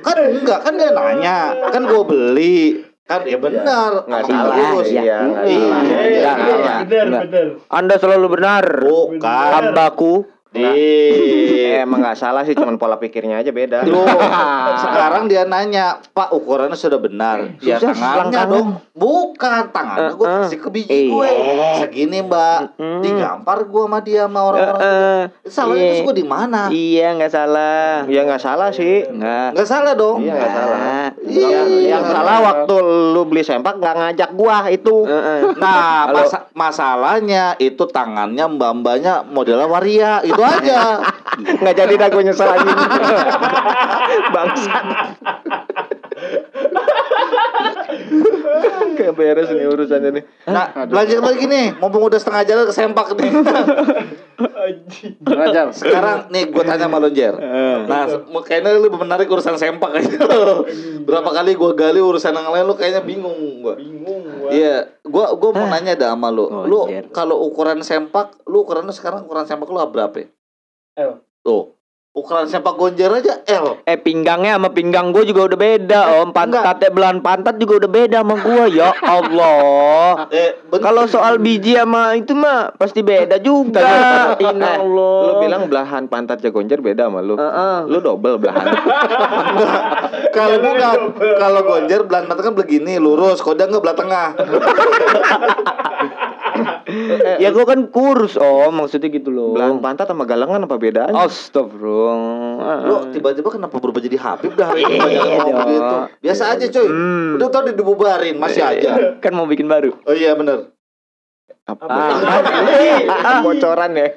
[0.00, 1.52] Kan enggak, kan dia nanya.
[1.74, 2.86] Kan gue beli.
[3.06, 4.06] Kan ya benar.
[4.06, 4.54] Nggak salah.
[4.82, 5.72] Iya, nggak Iya.
[6.06, 7.22] Iya, iya, bener, enggak.
[7.26, 7.46] bener.
[7.66, 8.64] Anda selalu benar.
[8.82, 9.50] Bukan.
[9.52, 10.35] Hambaku.
[10.58, 13.84] Eh, emang nggak salah sih, cuman pola pikirnya aja beda.
[13.84, 14.06] Loh,
[14.82, 17.52] sekarang dia nanya, Pak ukurannya sudah benar.
[17.58, 17.92] Ya Susah,
[18.24, 18.68] tangannya dong.
[18.92, 20.40] Bukan, tangannya gue Eh, eh.
[20.42, 21.10] kasih ke biji Iya.
[21.10, 21.28] gue.
[21.78, 22.60] Segini mbak.
[22.76, 23.00] Mm.
[23.00, 24.80] Digampar gue sama dia sama orang-orang.
[24.80, 25.22] eh.
[25.44, 25.90] Salahnya Iya.
[25.92, 26.60] terus gue di mana?
[26.68, 27.90] Iya nggak salah.
[28.06, 28.96] Ya nggak salah sih.
[29.04, 29.48] Nggak.
[29.52, 30.18] Nggak salah dong.
[30.18, 30.78] Iya nggak salah.
[31.20, 31.58] Iya.
[31.86, 32.76] Yang salah waktu
[33.16, 35.08] lu beli sempak nggak ngajak gua itu.
[35.56, 41.00] Nah, masa- masalahnya itu tangannya mbak-mbaknya modelnya waria, itu aja.
[41.36, 42.48] Nggak jadi dah gue nyesel.
[44.34, 44.84] Bangsat.
[48.98, 50.24] Kayak beres nih urusannya nih.
[50.48, 53.30] Nah, lanjut lagi nih, mumpung udah setengah jalan ke sempak nih.
[55.22, 55.66] Ngajar.
[55.72, 57.36] Sekarang nih gue tanya sama lo, Jer.
[57.86, 58.04] Nah,
[58.42, 60.24] kayaknya lu lebih menarik urusan sempak kayaknya.
[61.04, 63.74] Berapa kali gue gali urusan yang lain lu kayaknya bingung gua.
[63.76, 64.50] Bingung gua.
[64.50, 66.48] Iya, gua gua mau nanya dah sama lu.
[66.48, 67.06] Oh, Lu Jer.
[67.12, 70.16] kalau ukuran sempak, lu ukurannya sekarang ukuran sempak lu berapa?
[70.16, 70.26] ya?
[70.96, 71.12] Ayo.
[71.44, 71.75] Tuh.
[72.16, 73.84] Ukuran sepak gonjer aja L.
[73.84, 78.24] Eh pinggangnya sama pinggang gue juga udah beda om Pantatnya belahan pantat juga udah beda
[78.24, 78.88] sama gue Ya
[79.20, 80.56] Allah Eh.
[80.80, 83.84] Kalau soal biji sama itu mah pasti beda juga
[84.40, 87.36] Eh, Inna Allah Lu bilang belahan pantat jagonjer beda sama lu.
[87.36, 87.76] Heeh.
[87.84, 88.64] Lu double belahan.
[90.36, 90.98] kalau bukan
[91.36, 94.28] kalau gonjer belah mata kan begini lurus, kodang nggak belah tengah.
[97.42, 101.14] Ya gue kan kurus om Maksudnya gitu loh belahan pantat sama galengan apa bedanya?
[101.26, 105.70] Astagfirullah Lu tiba-tiba kenapa berubah jadi Habib dah hari ini Iya banyak ngomong dong.
[105.70, 105.96] gitu.
[106.24, 106.86] Biasa aja coy.
[106.88, 107.36] Hmm.
[107.38, 108.90] Udah tau dibubarin masih aja.
[109.24, 110.72] Kan mau bikin baru Oh iya bener.
[111.66, 111.82] Apa?
[111.90, 114.08] Ah, Bocoran ya.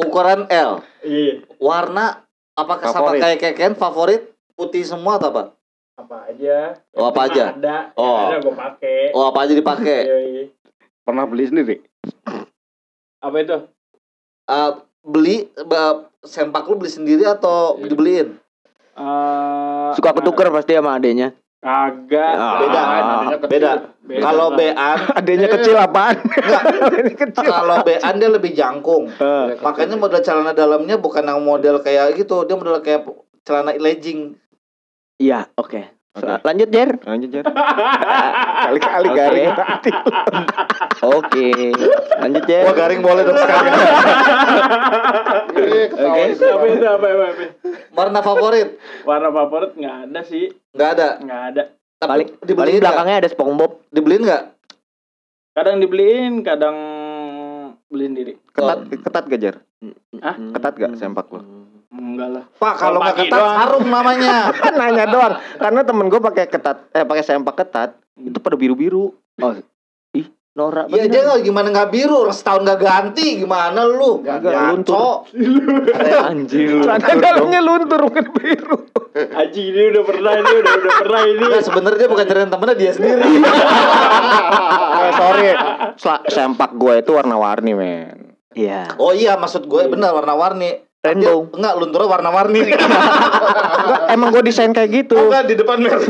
[0.00, 0.80] Ukuran L.
[1.04, 1.44] Iya.
[1.60, 2.24] Warna
[2.56, 5.42] apakah sama kayak keken favorit putih semua atau apa?
[5.94, 6.74] Apa aja?
[6.96, 7.54] Oh, apa aja?
[7.54, 7.94] Ada.
[7.94, 8.32] Oh.
[8.32, 8.98] Ada gue pakai.
[9.14, 10.00] Oh apa aja dipakai?
[11.04, 11.76] Pernah beli sendiri?
[13.20, 13.58] Apa itu?
[14.44, 14.70] Eh,
[15.04, 18.36] beli ba- sempak lu beli sendiri atau dibeliin?
[18.96, 22.34] Eh, Suka ketuker pasti sama adenya Kagak.
[22.36, 22.60] Ah.
[22.60, 22.80] Beda.
[23.40, 23.48] kecil.
[23.48, 23.72] Beda.
[24.04, 24.76] Beda Kalau bean,
[25.18, 26.16] Adanya kecil apaan?
[27.56, 29.08] kalau bean dia lebih jangkung.
[29.64, 33.08] Makanya model celana dalamnya bukan yang model kayak gitu, dia model kayak
[33.48, 34.36] celana legging.
[35.16, 36.30] Iya oke So, Oke.
[36.46, 37.44] Lanjut Jer Lanjut, Jar.
[38.70, 39.18] Kali-kali Oke.
[39.18, 39.50] garing.
[41.18, 41.46] Oke
[42.22, 43.74] Lanjut Jer Wah garing boleh dong sekarang.
[45.94, 46.44] Apa itu?
[46.46, 46.84] Apa itu?
[46.86, 47.44] Apa, apa, apa?
[47.90, 48.78] Warna favorit?
[49.02, 50.54] Warna favorit nggak ada sih.
[50.70, 51.08] Nggak ada.
[51.18, 51.62] Nggak ada.
[51.98, 54.42] Tapi Paling, paling belakangnya ada SpongeBob Dibeliin nggak?
[55.54, 56.76] Kadang dibeliin, kadang
[57.86, 58.34] beliin diri.
[58.50, 59.56] Ketat, ketat gak, Jar?
[60.18, 60.36] Hah?
[60.50, 61.63] Ketat gak sempak lu?
[61.94, 62.44] Enggak lah.
[62.58, 63.54] Pak kalau nggak ketat doang.
[63.54, 64.36] sarung namanya.
[64.66, 65.34] Kan nanya doang.
[65.62, 69.14] Karena temen gue pakai ketat, eh pakai sempak ketat, itu pada biru-biru.
[70.54, 74.22] Nora Iya dia nggak gimana nggak biru, orang setahun nggak ganti, gimana lu?
[74.22, 75.26] Nggak, Ngaco.
[76.30, 78.86] Anjir lu Celana dalamnya luntur bukan biru.
[79.14, 81.42] Aji ini udah pernah ini udah udah pernah ini.
[81.42, 83.22] Nggak, sebenarnya bukan ceritain temennya dia sendiri.
[84.94, 85.50] Eh, sorry,
[86.00, 88.38] Sla- sempak gue itu warna-warni, men.
[88.54, 90.80] Iya Oh iya maksud gue benar warna-warni.
[91.04, 91.52] Rainbow.
[91.52, 92.60] Enggak, lunturnya warna-warni.
[92.72, 95.20] Enggak, emang gue desain kayak gitu.
[95.28, 96.00] Enggak di depan merah.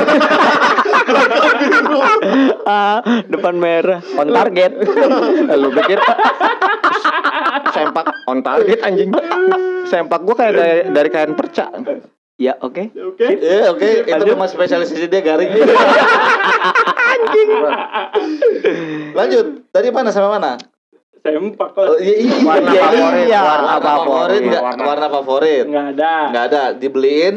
[2.70, 4.72] ah, Depan merah On target
[5.52, 5.98] Lu pikir
[7.74, 9.10] sempak on target anjing.
[9.90, 11.74] Sempak gue kayak dari, dari kain perca.
[12.34, 13.26] Ya oke Oke.
[13.38, 15.50] Iya oke, itu memang spesialisasi dia garing.
[19.18, 20.58] Lanjut, tadi mana sama mana?
[21.24, 23.40] Sempak Oh, iya, iya, Warna iya, favorit, iya.
[23.40, 24.62] warna warna favorit, nggak?
[24.62, 24.82] warna.
[24.84, 25.64] warna favorit.
[25.64, 26.14] Nggak ada.
[26.28, 27.34] Nggak ada, dibeliin.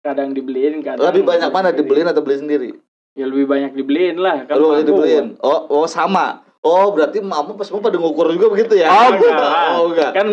[0.00, 1.04] Kadang dibeliin, kadang.
[1.12, 2.70] Lebih banyak mana dibeliin atau beli sendiri?
[3.12, 4.48] Ya lebih banyak dibeliin lah.
[4.48, 5.36] Kan Lu dibeliin.
[5.44, 6.40] Oh, oh sama.
[6.64, 8.88] Oh, berarti mamu pas mau pada ngukur juga begitu ya?
[8.88, 9.36] Oh, enggak.
[9.76, 10.10] Oh, enggak.
[10.16, 10.28] Kan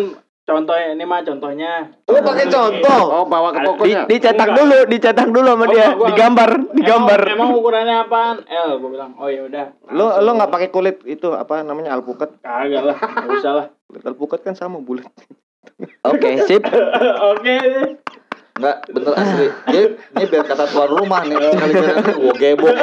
[0.46, 1.72] contohnya ini mah contohnya.
[2.06, 3.02] Lu pakai contoh.
[3.04, 4.56] Oh, bawa ke Di- Di, dicetak Enggak.
[4.56, 7.20] dulu, dicetak dulu sama Oh, dia, enggak, gua- digambar, digambar.
[7.20, 8.36] Emang, emang ukurannya apaan?
[8.46, 9.10] L, gue bilang.
[9.18, 9.66] Oh ya udah.
[9.90, 12.38] Lu lu nggak pakai kulit itu apa namanya alpukat?
[12.40, 13.66] Kagak lah, nggak usah lah.
[13.84, 15.10] Kulit alpukat kan sama bulat.
[16.06, 16.62] Oke, sip.
[17.26, 17.56] Oke.
[18.56, 19.46] Enggak, bener asli.
[19.66, 19.80] Jadi
[20.16, 21.36] ini biar kata tuan rumah nih.
[21.36, 22.74] Sekali kali gua gebok.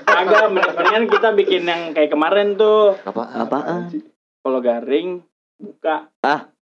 [0.00, 2.96] Kagak, mendingan kita bikin yang kayak kemarin tuh.
[3.04, 3.28] Apa?
[3.36, 3.92] Apaan?
[4.40, 5.20] Kalau garing
[5.58, 6.08] buka.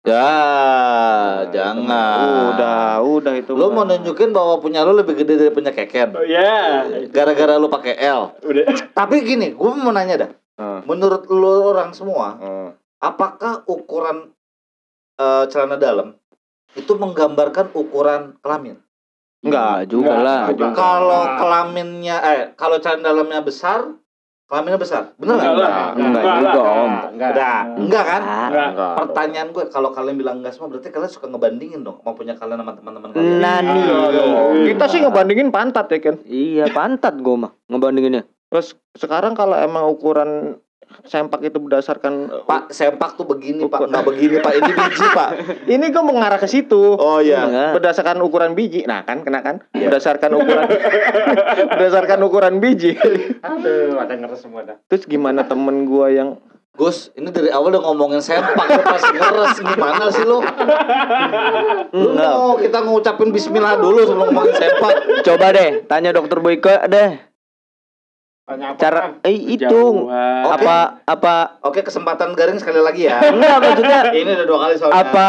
[0.00, 2.56] Ya, jangan.
[2.56, 3.52] Udah, udah itu.
[3.52, 6.16] Lu mau nunjukin bahwa punya lu lebih gede dari punya keken.
[6.16, 6.88] Oh ya.
[7.12, 8.32] Gara-gara lu pakai L.
[8.40, 8.64] Udah.
[8.96, 10.30] Tapi gini, gue mau nanya dah.
[10.56, 10.80] Heeh.
[10.88, 12.68] Menurut lu orang semua, Heeh.
[13.04, 14.32] apakah ukuran
[15.20, 16.16] eh, celana dalam
[16.72, 18.80] itu menggambarkan ukuran kelamin?
[19.44, 20.42] Enggak, juga lah.
[20.48, 20.76] Enggak.
[20.76, 23.99] Kalau kelaminnya eh kalau celana dalamnya besar,
[24.50, 25.14] kelaminnya besar.
[25.14, 25.70] Bener Enggak nggak?
[25.70, 25.86] lah.
[25.94, 26.92] Enggak juga, Om.
[27.14, 27.30] Enggak.
[27.38, 28.22] Nah, enggak kan?
[28.26, 28.66] Ah, Enggak.
[28.74, 28.94] Enggak.
[28.98, 32.58] Pertanyaan gue kalau kalian bilang enggak semua berarti kalian suka ngebandingin dong sama punya kalian
[32.58, 33.38] sama teman-teman kalian.
[33.38, 33.82] Nah nih.
[34.74, 36.16] Kita sih ngebandingin pantat ya kan.
[36.26, 38.26] Iya, pantat gua mah ngebandinginnya.
[38.50, 40.58] Terus sekarang kalau emang ukuran
[41.04, 43.88] sempak itu berdasarkan Pak, sempak tuh begini, Pak.
[43.88, 44.52] Enggak begini, Pak.
[44.58, 45.30] Ini biji, Pak.
[45.74, 46.96] ini gue mengarah ke situ.
[46.96, 47.46] Oh iya.
[47.46, 47.70] Enggak.
[47.80, 48.84] Berdasarkan ukuran biji.
[48.84, 49.64] Nah, kan kena kan?
[49.72, 50.66] Berdasarkan ukuran
[51.76, 52.94] berdasarkan ukuran biji.
[53.42, 54.76] Aduh, ada ngeres semua dah.
[54.86, 56.38] Terus gimana temen gua yang
[56.70, 60.38] Gus, ini dari awal udah ngomongin sempak, lu pas ngeres gimana sih lu?
[61.92, 62.32] Lu Enggak.
[62.32, 64.94] mau kita ngucapin bismillah dulu sebelum ngomongin sempak.
[65.26, 67.29] Coba deh, tanya dokter Boyke deh.
[68.50, 68.78] Tanya apa?
[68.82, 69.70] Cara eh itu.
[69.70, 70.58] Oke.
[70.58, 73.22] apa apa Oke, kesempatan garing sekali lagi ya.
[73.24, 74.98] enggak maksudnya Ini udah dua kali soalnya.
[75.00, 75.28] apa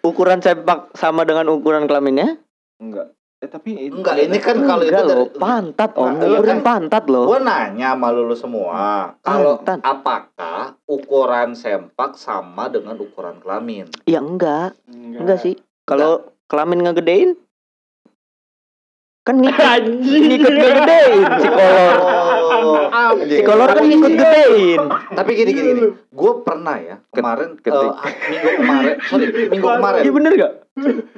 [0.00, 2.38] ukuran sepak sama dengan ukuran kelaminnya?
[2.78, 3.10] enggak?
[3.36, 6.46] Eh tapi itu Enggak, ini kan kalau itu Enggak dari loh, pantat om, Nah, ukuran
[6.46, 6.58] kan.
[6.62, 7.26] pantat loh.
[7.26, 8.78] Gua nanya sama lu semua,
[9.20, 13.90] kalau apakah ukuran sempak sama dengan ukuran kelamin?
[14.06, 15.58] Ya enggak, enggak sih.
[15.82, 17.34] Kalau kelamin ngegedein?
[19.26, 21.98] Kan ngikut, ngikut ngegedein si kolor.
[22.46, 23.10] Oh.
[23.26, 24.80] Si kolor kan ngikut gedein.
[25.18, 25.82] Tapi gini gini gini.
[26.14, 27.70] Gue pernah ya kemarin eh,
[28.30, 30.00] minggu kemarin, sorry minggu kemarin.
[30.06, 30.52] Iya bener gak?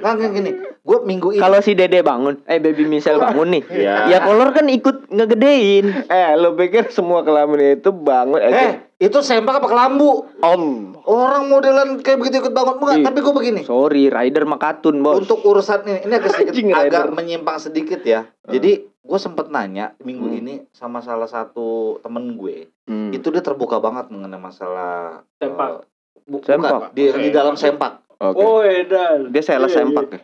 [0.01, 0.51] Nggak nggak gini.
[0.81, 1.41] Gue minggu ini.
[1.45, 3.63] Kalau si Dede bangun, eh baby Michelle bangun nih.
[3.69, 3.95] Iya.
[4.09, 6.09] Ya kolor kan ikut ngegedein.
[6.09, 10.27] Eh, lo pikir semua kelamin itu bangun eh, Eh, itu sempak apa kelambu?
[10.39, 10.91] om.
[11.01, 13.05] Orang modelan kayak begitu ikut bangun enggak, Ih.
[13.07, 13.61] tapi gue begini.
[13.63, 15.17] Sorry, rider makatun bos.
[15.17, 17.05] Untuk urusan ini, ini agak sedikit Anjing, agak rider.
[17.09, 18.27] menyimpang sedikit ya.
[18.43, 22.67] Jadi gue sempet nanya minggu ini sama salah satu temen gue.
[22.85, 23.09] Hmm.
[23.09, 25.87] Itu dia terbuka banget mengenai masalah Sempak.
[26.13, 26.69] eh, bu- Sempak.
[26.69, 28.03] bukan, di, di dalam sempak.
[28.19, 28.35] Oke.
[28.37, 29.31] Oh, edan.
[29.31, 30.19] Dia sales Iya, sempak ya.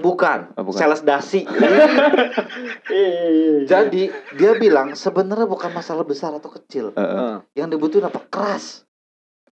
[0.00, 0.80] Bukan, Oh, bukan.
[0.80, 1.44] sales dasi.
[2.90, 3.58] Iya, iya, iya.
[3.64, 4.02] Jadi
[4.34, 6.90] dia bilang sebenarnya bukan masalah besar atau kecil.
[6.92, 7.44] Heeh.
[7.54, 8.18] Yang dibutuhin apa?
[8.24, 8.82] Keras.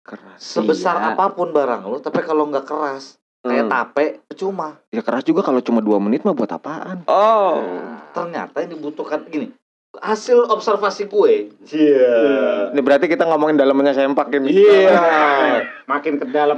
[0.02, 0.38] Keras.
[0.38, 1.08] Sebesar Iya.
[1.14, 3.72] apa pun barang lo, tapi kalau nggak keras, kayak Hmm.
[3.72, 4.78] tape, percuma.
[4.90, 7.08] Ya keras juga kalau cuma dua menit mah buat apaan?
[7.08, 7.64] Oh.
[8.12, 9.50] Ternyata yang dibutuhkan gini.
[9.94, 11.54] Hasil observasi gue.
[11.70, 12.18] Iya.
[12.74, 14.50] Ini berarti kita ngomongin dalamnya sempak ini.
[14.50, 14.98] Iya.
[15.86, 16.58] Makin ke dalam.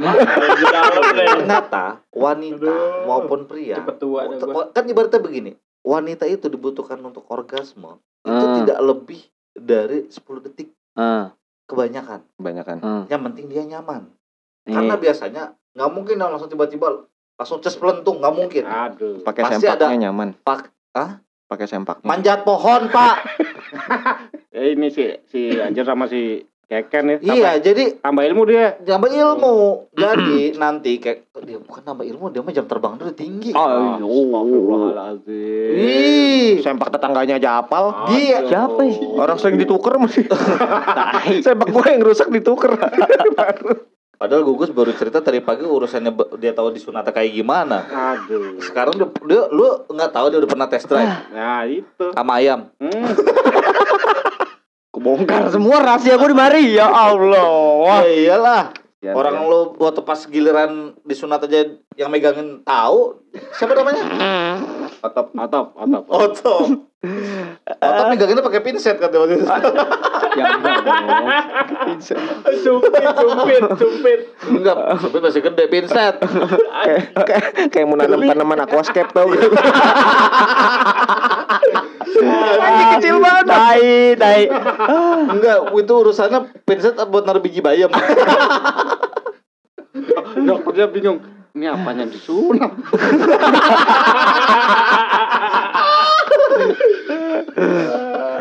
[1.19, 3.03] Ternyata wanita Aduh.
[3.03, 3.83] maupun pria.
[3.83, 4.23] Cepet tua.
[4.71, 5.51] Kan ibaratnya begini.
[5.83, 7.99] Wanita itu dibutuhkan untuk orgasme.
[8.23, 8.55] Itu Hmm.
[8.63, 9.21] tidak lebih
[9.51, 10.71] dari 10 detik.
[10.95, 11.35] Ah,
[11.67, 12.23] Kebanyakan.
[12.39, 12.77] Kebanyakan.
[12.81, 13.03] ah.
[13.05, 14.07] Yang penting dia nyaman.
[14.63, 14.79] Iya.
[14.79, 15.43] Karena biasanya
[15.75, 17.03] nggak mungkin dong langsung tiba-tiba
[17.35, 18.63] langsung ces pelentung nggak mungkin.
[18.63, 19.19] Aduh.
[19.21, 20.33] Pakai sempaknya nyaman.
[20.39, 21.19] Pak, Hah?
[21.45, 22.05] Pakai sempaknya.
[22.05, 23.15] manjat pohon pak.
[24.55, 27.17] Eh, ini si si Anjir sama si Keken ya.
[27.19, 28.79] Tambah, iya, jadi tambah ilmu dia.
[28.79, 29.55] nambah ilmu.
[29.93, 33.51] Jadi nanti kayak dia bukan nambah ilmu, dia mah jam terbang dia tinggi.
[33.51, 33.99] Oh.
[35.75, 38.09] Ih, Sempak tetangganya aja apal.
[38.09, 38.97] Dia- Siapa sih?
[39.13, 40.25] Orang sering dituker masih.
[41.45, 42.73] Sempak gue yang rusak dituker.
[44.15, 47.83] Padahal gugus baru cerita tadi pagi urusannya dia tahu disunata kayak gimana.
[47.83, 48.57] Aduh.
[48.59, 52.05] Sekarang dia, dia lu nggak tahu dia udah pernah test drive Nah, itu.
[52.15, 52.71] sama ayam.
[52.79, 53.11] Hmm.
[54.95, 56.63] Kebongkar semua rahasia gue di mari.
[56.73, 57.43] Ya Allah.
[57.83, 57.99] Wah.
[58.01, 58.63] Ya iyalah.
[59.03, 61.61] Ya, Orang lu waktu pas giliran disunat aja
[61.93, 63.21] yang megangin tahu
[63.53, 64.01] siapa namanya?
[65.11, 66.03] Otop, otop, otop.
[66.09, 66.53] Oto.
[67.69, 69.45] Oto meganginnya pakai pinset kata waktu itu.
[70.35, 70.99] Ya enggak dong.
[72.59, 74.19] Sumpit, sumpit, sumpit.
[74.51, 76.19] Enggak, tapi masih gede pinset.
[76.19, 79.47] kayak, kayak, kayak mau nanam tanaman aquascape tau gak?
[82.59, 83.45] Anjing kecil banget.
[83.47, 83.87] Tai,
[84.19, 84.43] tai.
[85.39, 87.87] Enggak, itu urusannya pinset buat naruh biji bayam.
[90.35, 91.23] Dokternya bingung.
[91.55, 92.71] Ini apanya disunat?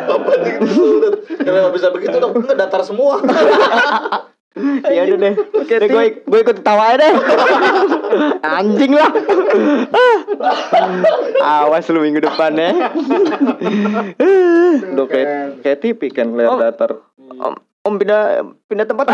[0.04, 1.14] Apa disunat?
[1.38, 2.32] Kenapa bisa begitu dong?
[2.36, 3.20] Enggak datar semua.
[4.86, 5.34] Ya udah deh.
[5.34, 7.14] Oke, gue gue ikut aja deh.
[8.40, 9.10] Anjing lah.
[11.42, 12.70] Awas lu minggu depan ya.
[14.94, 16.58] Udah kayak, kayak TV kan lihat Oh.
[16.62, 16.90] datar.
[17.18, 19.06] Om, om pindah pindah tempat.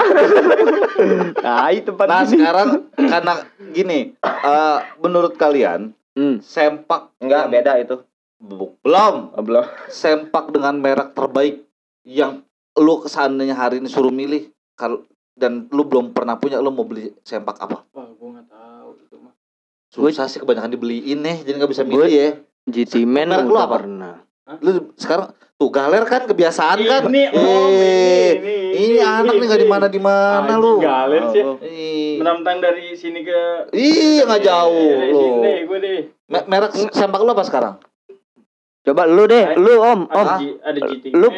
[1.40, 2.30] Nah, tempat Nah, ini.
[2.36, 3.34] sekarang karena
[3.70, 6.38] gini, eh, menurut kalian Hmm.
[6.38, 7.96] sempak Enggak, yang- beda itu.
[8.40, 9.64] Belum Oh, belum.
[9.86, 11.60] sempak dengan merek terbaik
[12.02, 12.40] yang
[12.72, 15.04] lu seandainya hari ini suruh milih kalau
[15.34, 19.16] dan lu belum pernah punya lu mau beli sempak apa Wah, gua nggak tahu itu
[19.16, 19.34] mah.
[19.86, 22.28] susah sih kebanyakan dibeliin nih jadi nggak bisa milih ya
[22.64, 23.76] GT Man Merek lu udah apa?
[23.76, 24.14] pernah.
[24.56, 25.28] lu sekarang
[25.60, 29.86] tuh galer kan kebiasaan kan Ini, om, eh ini, ini anak nih nggak di mana
[29.86, 31.44] di mana lu Galer sih.
[31.60, 36.00] Ih, Menantang dari sini ke iya nggak jauh Dari lu sini gue deh.
[36.26, 37.76] Me- merek sempak lu apa sekarang
[38.80, 40.26] Coba lu deh, lu Om, Om.
[40.26, 41.34] Ada, G, ada GT lu-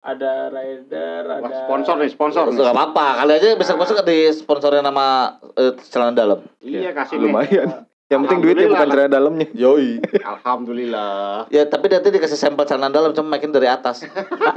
[0.00, 2.44] ada Rider, Wah, ada sponsor nih, sponsor.
[2.48, 7.28] Nggak apa-apa kali aja besok besok di sponsorin nama eh, celana dalam Iya, kasih nih.
[7.28, 7.68] Lumayan.
[8.04, 9.48] Yang penting duitnya bukan celana dalamnya.
[9.52, 11.48] yoi Alhamdulillah.
[11.48, 14.04] Ya tapi nanti dikasih sampel celana dalam cuma makin dari atas.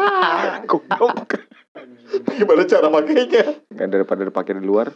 [0.69, 1.47] Goblok.
[2.29, 3.63] Gimana cara makainya?
[3.69, 4.91] Nggak daripada dipakai di luar.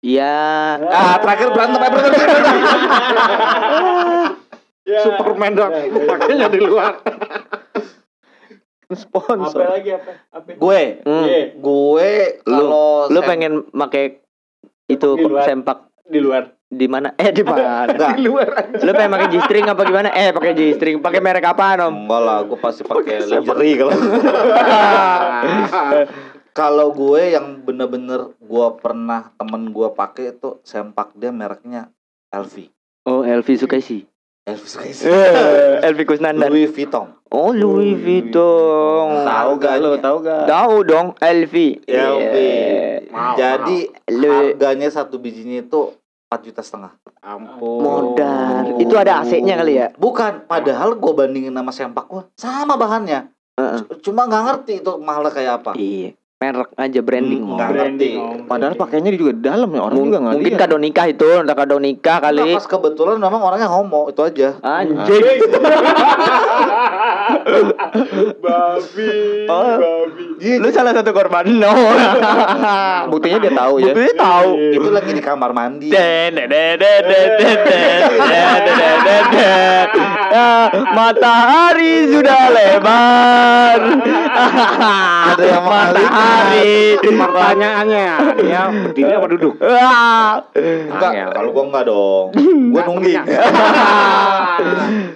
[0.00, 0.32] Iya.
[0.82, 2.28] Ah terakhir berantem apa berantem?
[4.86, 5.00] ya.
[5.02, 5.72] Superman dong.
[6.06, 6.92] Pakainya di luar.
[8.86, 9.60] Apa Sponsor.
[9.68, 10.10] lagi apa?
[10.30, 10.48] Apa?
[10.54, 11.26] gue, Hmm.
[11.26, 14.22] Iya, gue kalau Lu sem- pengen pakai
[14.86, 15.42] itu Di luar.
[15.44, 16.55] sempak di luar.
[16.66, 17.14] Di mana?
[17.14, 17.86] Eh di mana?
[18.18, 18.74] Di luar.
[18.82, 20.10] Lu pengen pakai G-string apa gimana?
[20.10, 20.98] Eh pakai G-string.
[20.98, 21.94] Pakai merek apaan, Om?
[22.06, 23.94] Enggak lah, gue pasti pakai lingerie kalau.
[26.58, 31.92] kalau gue yang bener-bener gue pernah temen gue pakai itu sempak dia mereknya
[32.34, 32.72] LV.
[33.06, 34.02] Oh, Elvi Sukaisi.
[34.50, 35.06] LV Sukaisi.
[35.86, 36.50] Elvi Kusnandar.
[36.50, 37.14] Louis Vuitton.
[37.30, 39.22] Oh, Louis Vuitton.
[39.22, 39.94] Tahu gak lu?
[40.02, 40.50] Tahu gak?
[40.50, 41.06] Tahu dong.
[41.22, 41.54] LV.
[41.86, 42.10] Iya.
[43.06, 45.94] Mau, Jadi harganya satu bijinya itu
[46.26, 46.92] 4 juta setengah.
[47.22, 47.80] Ampun.
[47.80, 48.82] Modal.
[48.82, 49.94] Itu ada AC-nya kali ya?
[49.94, 53.30] Bukan, padahal gue bandingin sama sempak gue sama bahannya.
[53.54, 53.78] Heeh.
[53.86, 55.72] C- Cuma nggak ngerti itu mahalnya kayak apa.
[55.78, 57.56] Iya merek aja branding hmm, om.
[57.56, 58.44] branding om.
[58.44, 60.60] padahal pakainya juga dalam ya orang M juga mungkin liat.
[60.60, 64.60] kado nikah itu entah kado nikah kali nah, pas kebetulan memang orangnya homo itu aja
[64.60, 65.24] anjing
[68.44, 69.08] babi
[69.48, 69.76] oh.
[69.80, 71.72] babi lu salah satu korban no
[73.08, 75.88] buktinya dia tahu ya buktinya tahu itu lagi di kamar mandi
[80.92, 83.80] matahari sudah lebar
[85.32, 86.25] ada yang matahari
[86.96, 88.06] Pertanyaannya,
[88.38, 89.54] dia berdiri apa duduk?
[89.58, 92.26] Enggak, kalau gua enggak dong.
[92.72, 93.22] Gua nungging.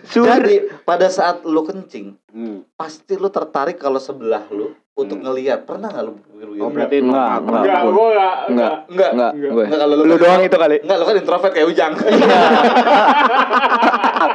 [0.07, 2.63] Jadi pada saat lu kencing, Hmm.
[2.73, 5.67] pasti lu tertarik kalau sebelah lu untuk ngelihat.
[5.67, 6.63] Pernah nggak lu begitu?
[6.63, 7.61] Oh berarti Enggak, enggak.
[7.61, 8.35] Enggak, gua enggak.
[8.47, 8.73] Enggak.
[8.87, 9.11] Enggak.
[9.11, 9.65] Enggak, gue.
[9.67, 10.77] Enggak kalau lu, Lu doang itu kali.
[10.81, 11.93] Enggak, lu kan introvert kayak Ujang.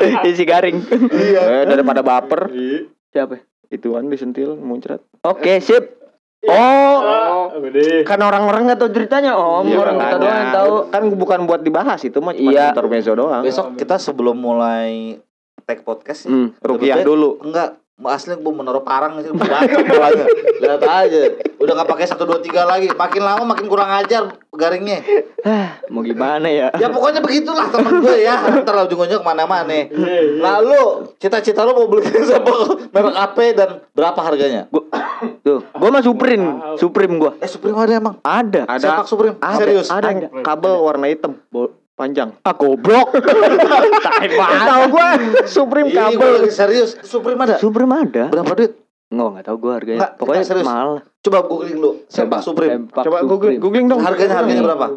[0.28, 0.78] Isi garing.
[1.10, 1.42] iya.
[1.42, 2.52] Eh, daripada baper,
[3.10, 3.40] Siapa?
[3.68, 5.00] ituan disentil muncrat.
[5.24, 6.05] Oke, sip.
[6.48, 8.04] Oh, Oh, udah.
[8.04, 9.66] kan orang-orang nggak tahu ceritanya, Om.
[9.66, 10.74] Iya, orang kita doang yang tahu.
[10.90, 12.72] Kan bukan buat dibahas itu mah cuma Iya.
[12.72, 13.42] intermezzo doang.
[13.42, 15.18] Besok kita sebelum mulai
[15.64, 16.30] tag podcast ya.
[16.30, 16.48] Hmm.
[16.58, 17.30] Rukiah baik- dulu.
[17.42, 20.26] Enggak, asli gue menaruh parang sih banyak bolanya.
[20.60, 21.18] Lihat aja.
[21.56, 22.92] Udah nggak pakai satu dua tiga lagi.
[22.92, 25.00] Makin lama makin kurang ajar garingnya.
[25.88, 26.76] Mau gimana ya?
[26.76, 28.44] Ya pokoknya begitulah temen gue ya.
[28.52, 29.88] Ntar ujung-ujungnya ke mana-mana.
[30.44, 32.54] Nah lu cita-cita lu mau beli sampai
[32.92, 34.68] merek AP dan berapa harganya?
[34.68, 34.84] Gua,
[35.40, 37.32] tuh, gua mah Supreme, Supreme gua.
[37.40, 38.16] Eh Supreme ada emang?
[38.22, 38.68] Ada.
[38.68, 38.88] Ada.
[38.92, 39.36] Sepak Supreme?
[39.40, 39.88] Ada, Serius?
[39.88, 40.08] Ada
[40.44, 42.30] kabel warna hitam bo- panjang.
[42.44, 43.16] Ah, goblok.
[44.70, 45.08] Tahu gua
[45.48, 46.34] Supreme gue kabel.
[46.52, 47.00] serius.
[47.02, 47.56] Supreme ada?
[47.58, 48.28] Supreme ada.
[48.30, 48.74] Berapa duit?
[49.06, 50.00] Nggak, nggak tahu gua harganya.
[50.04, 50.66] Nggak, Pokoknya serius.
[50.68, 50.90] mahal.
[51.24, 51.92] Coba googling lu.
[52.06, 52.72] Sempak Supreme.
[52.86, 53.64] Sempak Coba googling, Supreme.
[53.64, 54.02] googling dong.
[54.04, 54.88] Harganya harganya berapa?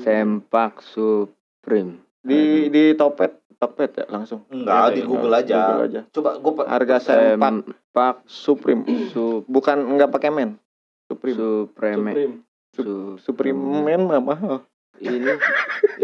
[0.00, 1.90] Sempak Supreme.
[2.26, 4.42] Di di Topet, Topet ya langsung.
[4.50, 5.58] Enggak, di Google aja.
[5.70, 6.00] Google aja.
[6.10, 8.82] Coba gue Harga sempak Sempak Supreme.
[9.08, 10.58] Sup Bukan enggak pakai men.
[11.06, 11.36] Supreme.
[11.36, 12.06] Supreme.
[12.10, 12.34] Supreme.
[12.74, 12.82] Su
[13.18, 14.56] Supreme men mah mahal.
[14.98, 15.16] Ini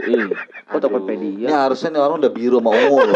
[0.03, 0.25] ini
[0.63, 3.01] kok Ini Tokopedia harusnya nih orang udah biru sama ungu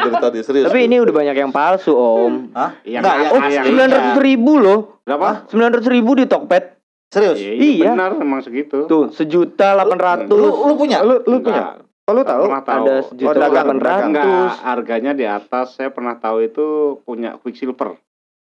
[0.00, 0.66] dari tadi serius.
[0.66, 2.74] tapi ini udah banyak yang palsu om Hah?
[2.82, 3.66] Yang Enggak, yang oh yang- asli.
[3.66, 5.30] sembilan ratus ribu loh Berapa?
[5.46, 6.64] sembilan ratus ribu di Tokped
[7.08, 7.36] Serius?
[7.36, 7.90] Iya, Iya.
[7.90, 8.86] benar emang segitu.
[8.86, 11.02] tuh sejuta delapan Lu, ratus lu punya?
[11.02, 11.82] Lu lu punya?
[12.06, 12.46] Oh, lu tahu?
[12.46, 12.78] Pernah tahu.
[12.80, 14.06] ada Oh, sejuta dagang, delapan dagang.
[14.08, 15.66] Enggak, ratus harganya di atas.
[15.72, 16.66] Saya pernah tahu itu
[17.00, 17.98] punya Quicksilver.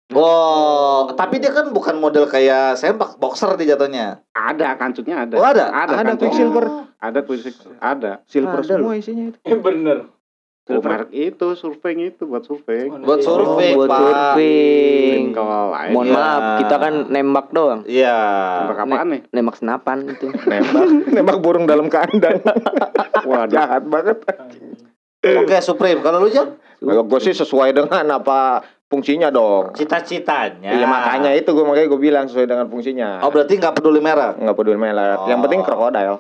[0.10, 4.26] Oh, tapi dia kan bukan model kayak sempak boxer di jatuhnya.
[4.34, 5.36] Ada kancutnya ada.
[5.38, 5.70] Oh, ada?
[5.70, 6.12] Ada, Ada.
[6.18, 6.66] Quicksilver.
[6.98, 7.78] Ada Quicksilver.
[7.78, 8.12] Ada.
[8.26, 9.38] Silver Ada semua isinya itu.
[9.46, 10.10] Eh bener.
[10.70, 13.02] Oh, merek itu surfing itu buat surfing.
[13.02, 14.02] Buat surfing, buat Pak.
[14.38, 15.34] surfing
[15.90, 18.18] mohon ya, maaf kita kan nembak doang Iya.
[18.70, 19.22] merek apaan nih?
[19.34, 22.38] nembak senapan itu Nembak, nembak burung dalam kandang.
[23.30, 23.50] Waduh.
[23.50, 24.22] Jahat banget.
[25.26, 26.06] Oke, Supreme.
[26.06, 26.30] Kalau lu?
[26.30, 29.72] Kalau gue sih sesuai dengan apa fungsinya dong.
[29.72, 30.70] Cita-citanya.
[30.72, 33.22] Iya makanya itu gue makanya gue bilang sesuai dengan fungsinya.
[33.22, 34.36] Oh, berarti nggak peduli merek.
[34.36, 34.76] Nggak peduli.
[34.76, 35.44] Yang Oh.
[35.44, 36.16] penting krokodil.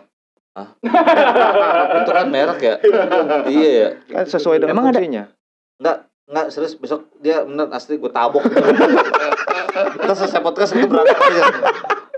[1.95, 2.75] Itu kan merek ya.
[3.45, 3.89] iya ya.
[4.07, 4.95] Kan sesuai dengan Emang ada?
[4.95, 5.23] fungsinya.
[5.77, 8.43] Enggak, enggak serius besok dia bener asli gue tabok.
[9.95, 11.43] Kita selesai podcast itu berantem aja.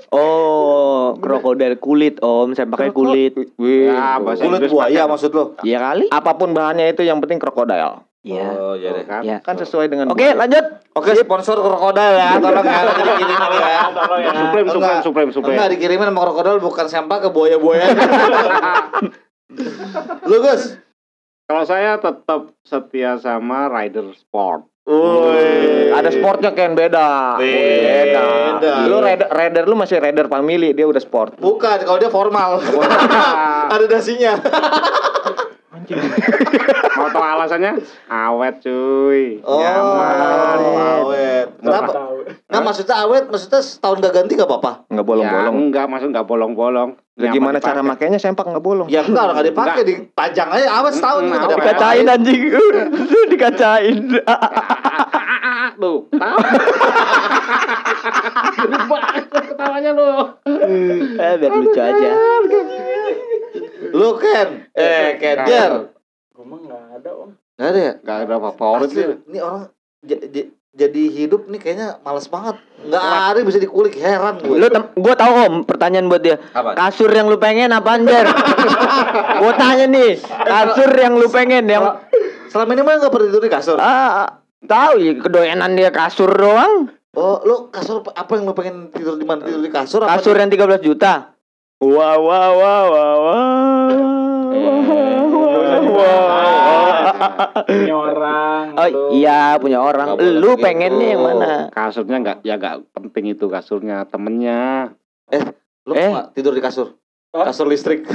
[0.10, 5.56] oh krokodil kulit om sempaknya kulit Wih, Ya, Kulit buaya pakai- maksud lo?
[5.62, 8.04] iya kali apa pun bahannya itu yang penting krokodil.
[8.22, 9.04] Iya Oh, iya deh.
[9.04, 9.22] Kan?
[9.22, 12.36] ya Kan sesuai dengan oke lanjut Oke, sponsor krokodil ya.
[12.36, 13.82] Tolong ya nanti dikirimin ya.
[13.90, 14.32] Tolong ya.
[14.36, 15.02] Supreme, Oh, Supreme, enggak.
[15.02, 15.56] Supreme, Supreme.
[15.56, 17.86] Enggak dikirimin sama krokodil bukan sampah ke buaya-buaya.
[20.28, 20.76] Lu Gus?
[21.44, 24.68] Kalau saya tetap setia sama Rider Sport.
[24.82, 25.92] Woi.
[25.92, 27.38] Ada sportnya kan beda.
[27.38, 28.24] Beda.
[28.88, 31.38] Lu raider, raider lu masih raider family, dia udah sport.
[31.38, 32.58] Bukan, kalau dia formal.
[33.74, 34.42] Ada dasinya.
[36.98, 37.72] Mau tahu alasannya?
[38.06, 39.40] Awet cuy.
[39.42, 40.16] Oh, Nyaman.
[41.00, 41.48] awet.
[41.58, 41.92] Kenapa?
[42.48, 44.86] Nah, maksudnya awet, maksudnya setahun gak ganti gak apa-apa?
[44.88, 45.56] Nggak Ya, bolong-bolong.
[45.58, 46.90] enggak, maksud enggak bolong-bolong.
[47.14, 47.90] Ya, gimana cara dipakai.
[48.08, 48.88] makainya sempak nggak bolong.
[48.88, 51.44] Ya enggak, kalau gak dipakai, dipajang aja awet setahun Mm, awet.
[51.44, 52.42] udah dikacain anjing
[53.32, 53.98] dikacain
[55.74, 56.38] Tuh, tahu.
[58.54, 60.12] Gede banget ketawanya lu.
[61.18, 62.10] eh biar lucu aja
[63.92, 65.72] Lu Ken, eh Ken, Jer.
[66.32, 67.30] Gue mah nggak ada om.
[67.54, 67.94] Gak ada ya?
[67.96, 69.06] Enggak ada favorit sih.
[69.24, 69.70] ini orang
[70.02, 72.56] j- j- jadi hidup nih kayaknya males banget.
[72.82, 74.56] Nggak ada bisa dikulik, heran gue.
[74.56, 76.74] lu tem- gua tahu om pertanyaan buat dia Apa?
[76.74, 78.26] kasur yang lu pengen apa Jer
[79.42, 82.00] gua tanya nih kasur yang lu pengen yang
[82.48, 83.78] Selama ini mah nggak pernah tidur di kasur.
[83.78, 89.14] ah tahu ya kedoyanan dia kasur doang Oh, lu kasur apa yang lu pengen tidur
[89.14, 89.44] di mana?
[89.44, 90.16] Tidur di kasur apa?
[90.16, 91.36] kasur yang 13 juta
[91.78, 93.71] wow wow wow wow wow
[97.68, 99.10] punya orang oh tuh.
[99.16, 100.18] iya punya orang.
[100.18, 101.70] Lu pengennya nih yang mana?
[101.72, 104.92] Kasurnya nggak ya nggak penting itu kasurnya temennya.
[105.32, 105.44] Eh
[105.88, 106.12] lu eh.
[106.36, 106.98] tidur di kasur.
[107.32, 108.04] Kasur listrik.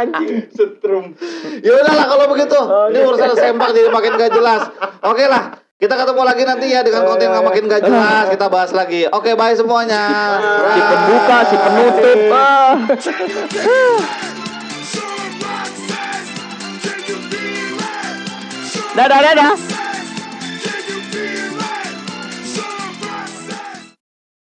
[0.00, 1.12] Anjing setrum.
[1.60, 2.56] Ya udahlah kalau begitu.
[2.56, 3.04] Oh, ini iya.
[3.04, 4.72] urusan sempak jadi makin gak jelas.
[5.04, 5.60] Oke okay lah.
[5.76, 8.32] Kita ketemu lagi nanti ya dengan konten yang makin gak jelas.
[8.32, 9.04] Kita bahas lagi.
[9.12, 10.08] Oke, bye semuanya.
[10.72, 12.32] Si pembuka, si penutup.
[12.32, 12.80] Ah.
[18.96, 19.84] Dadah dadah.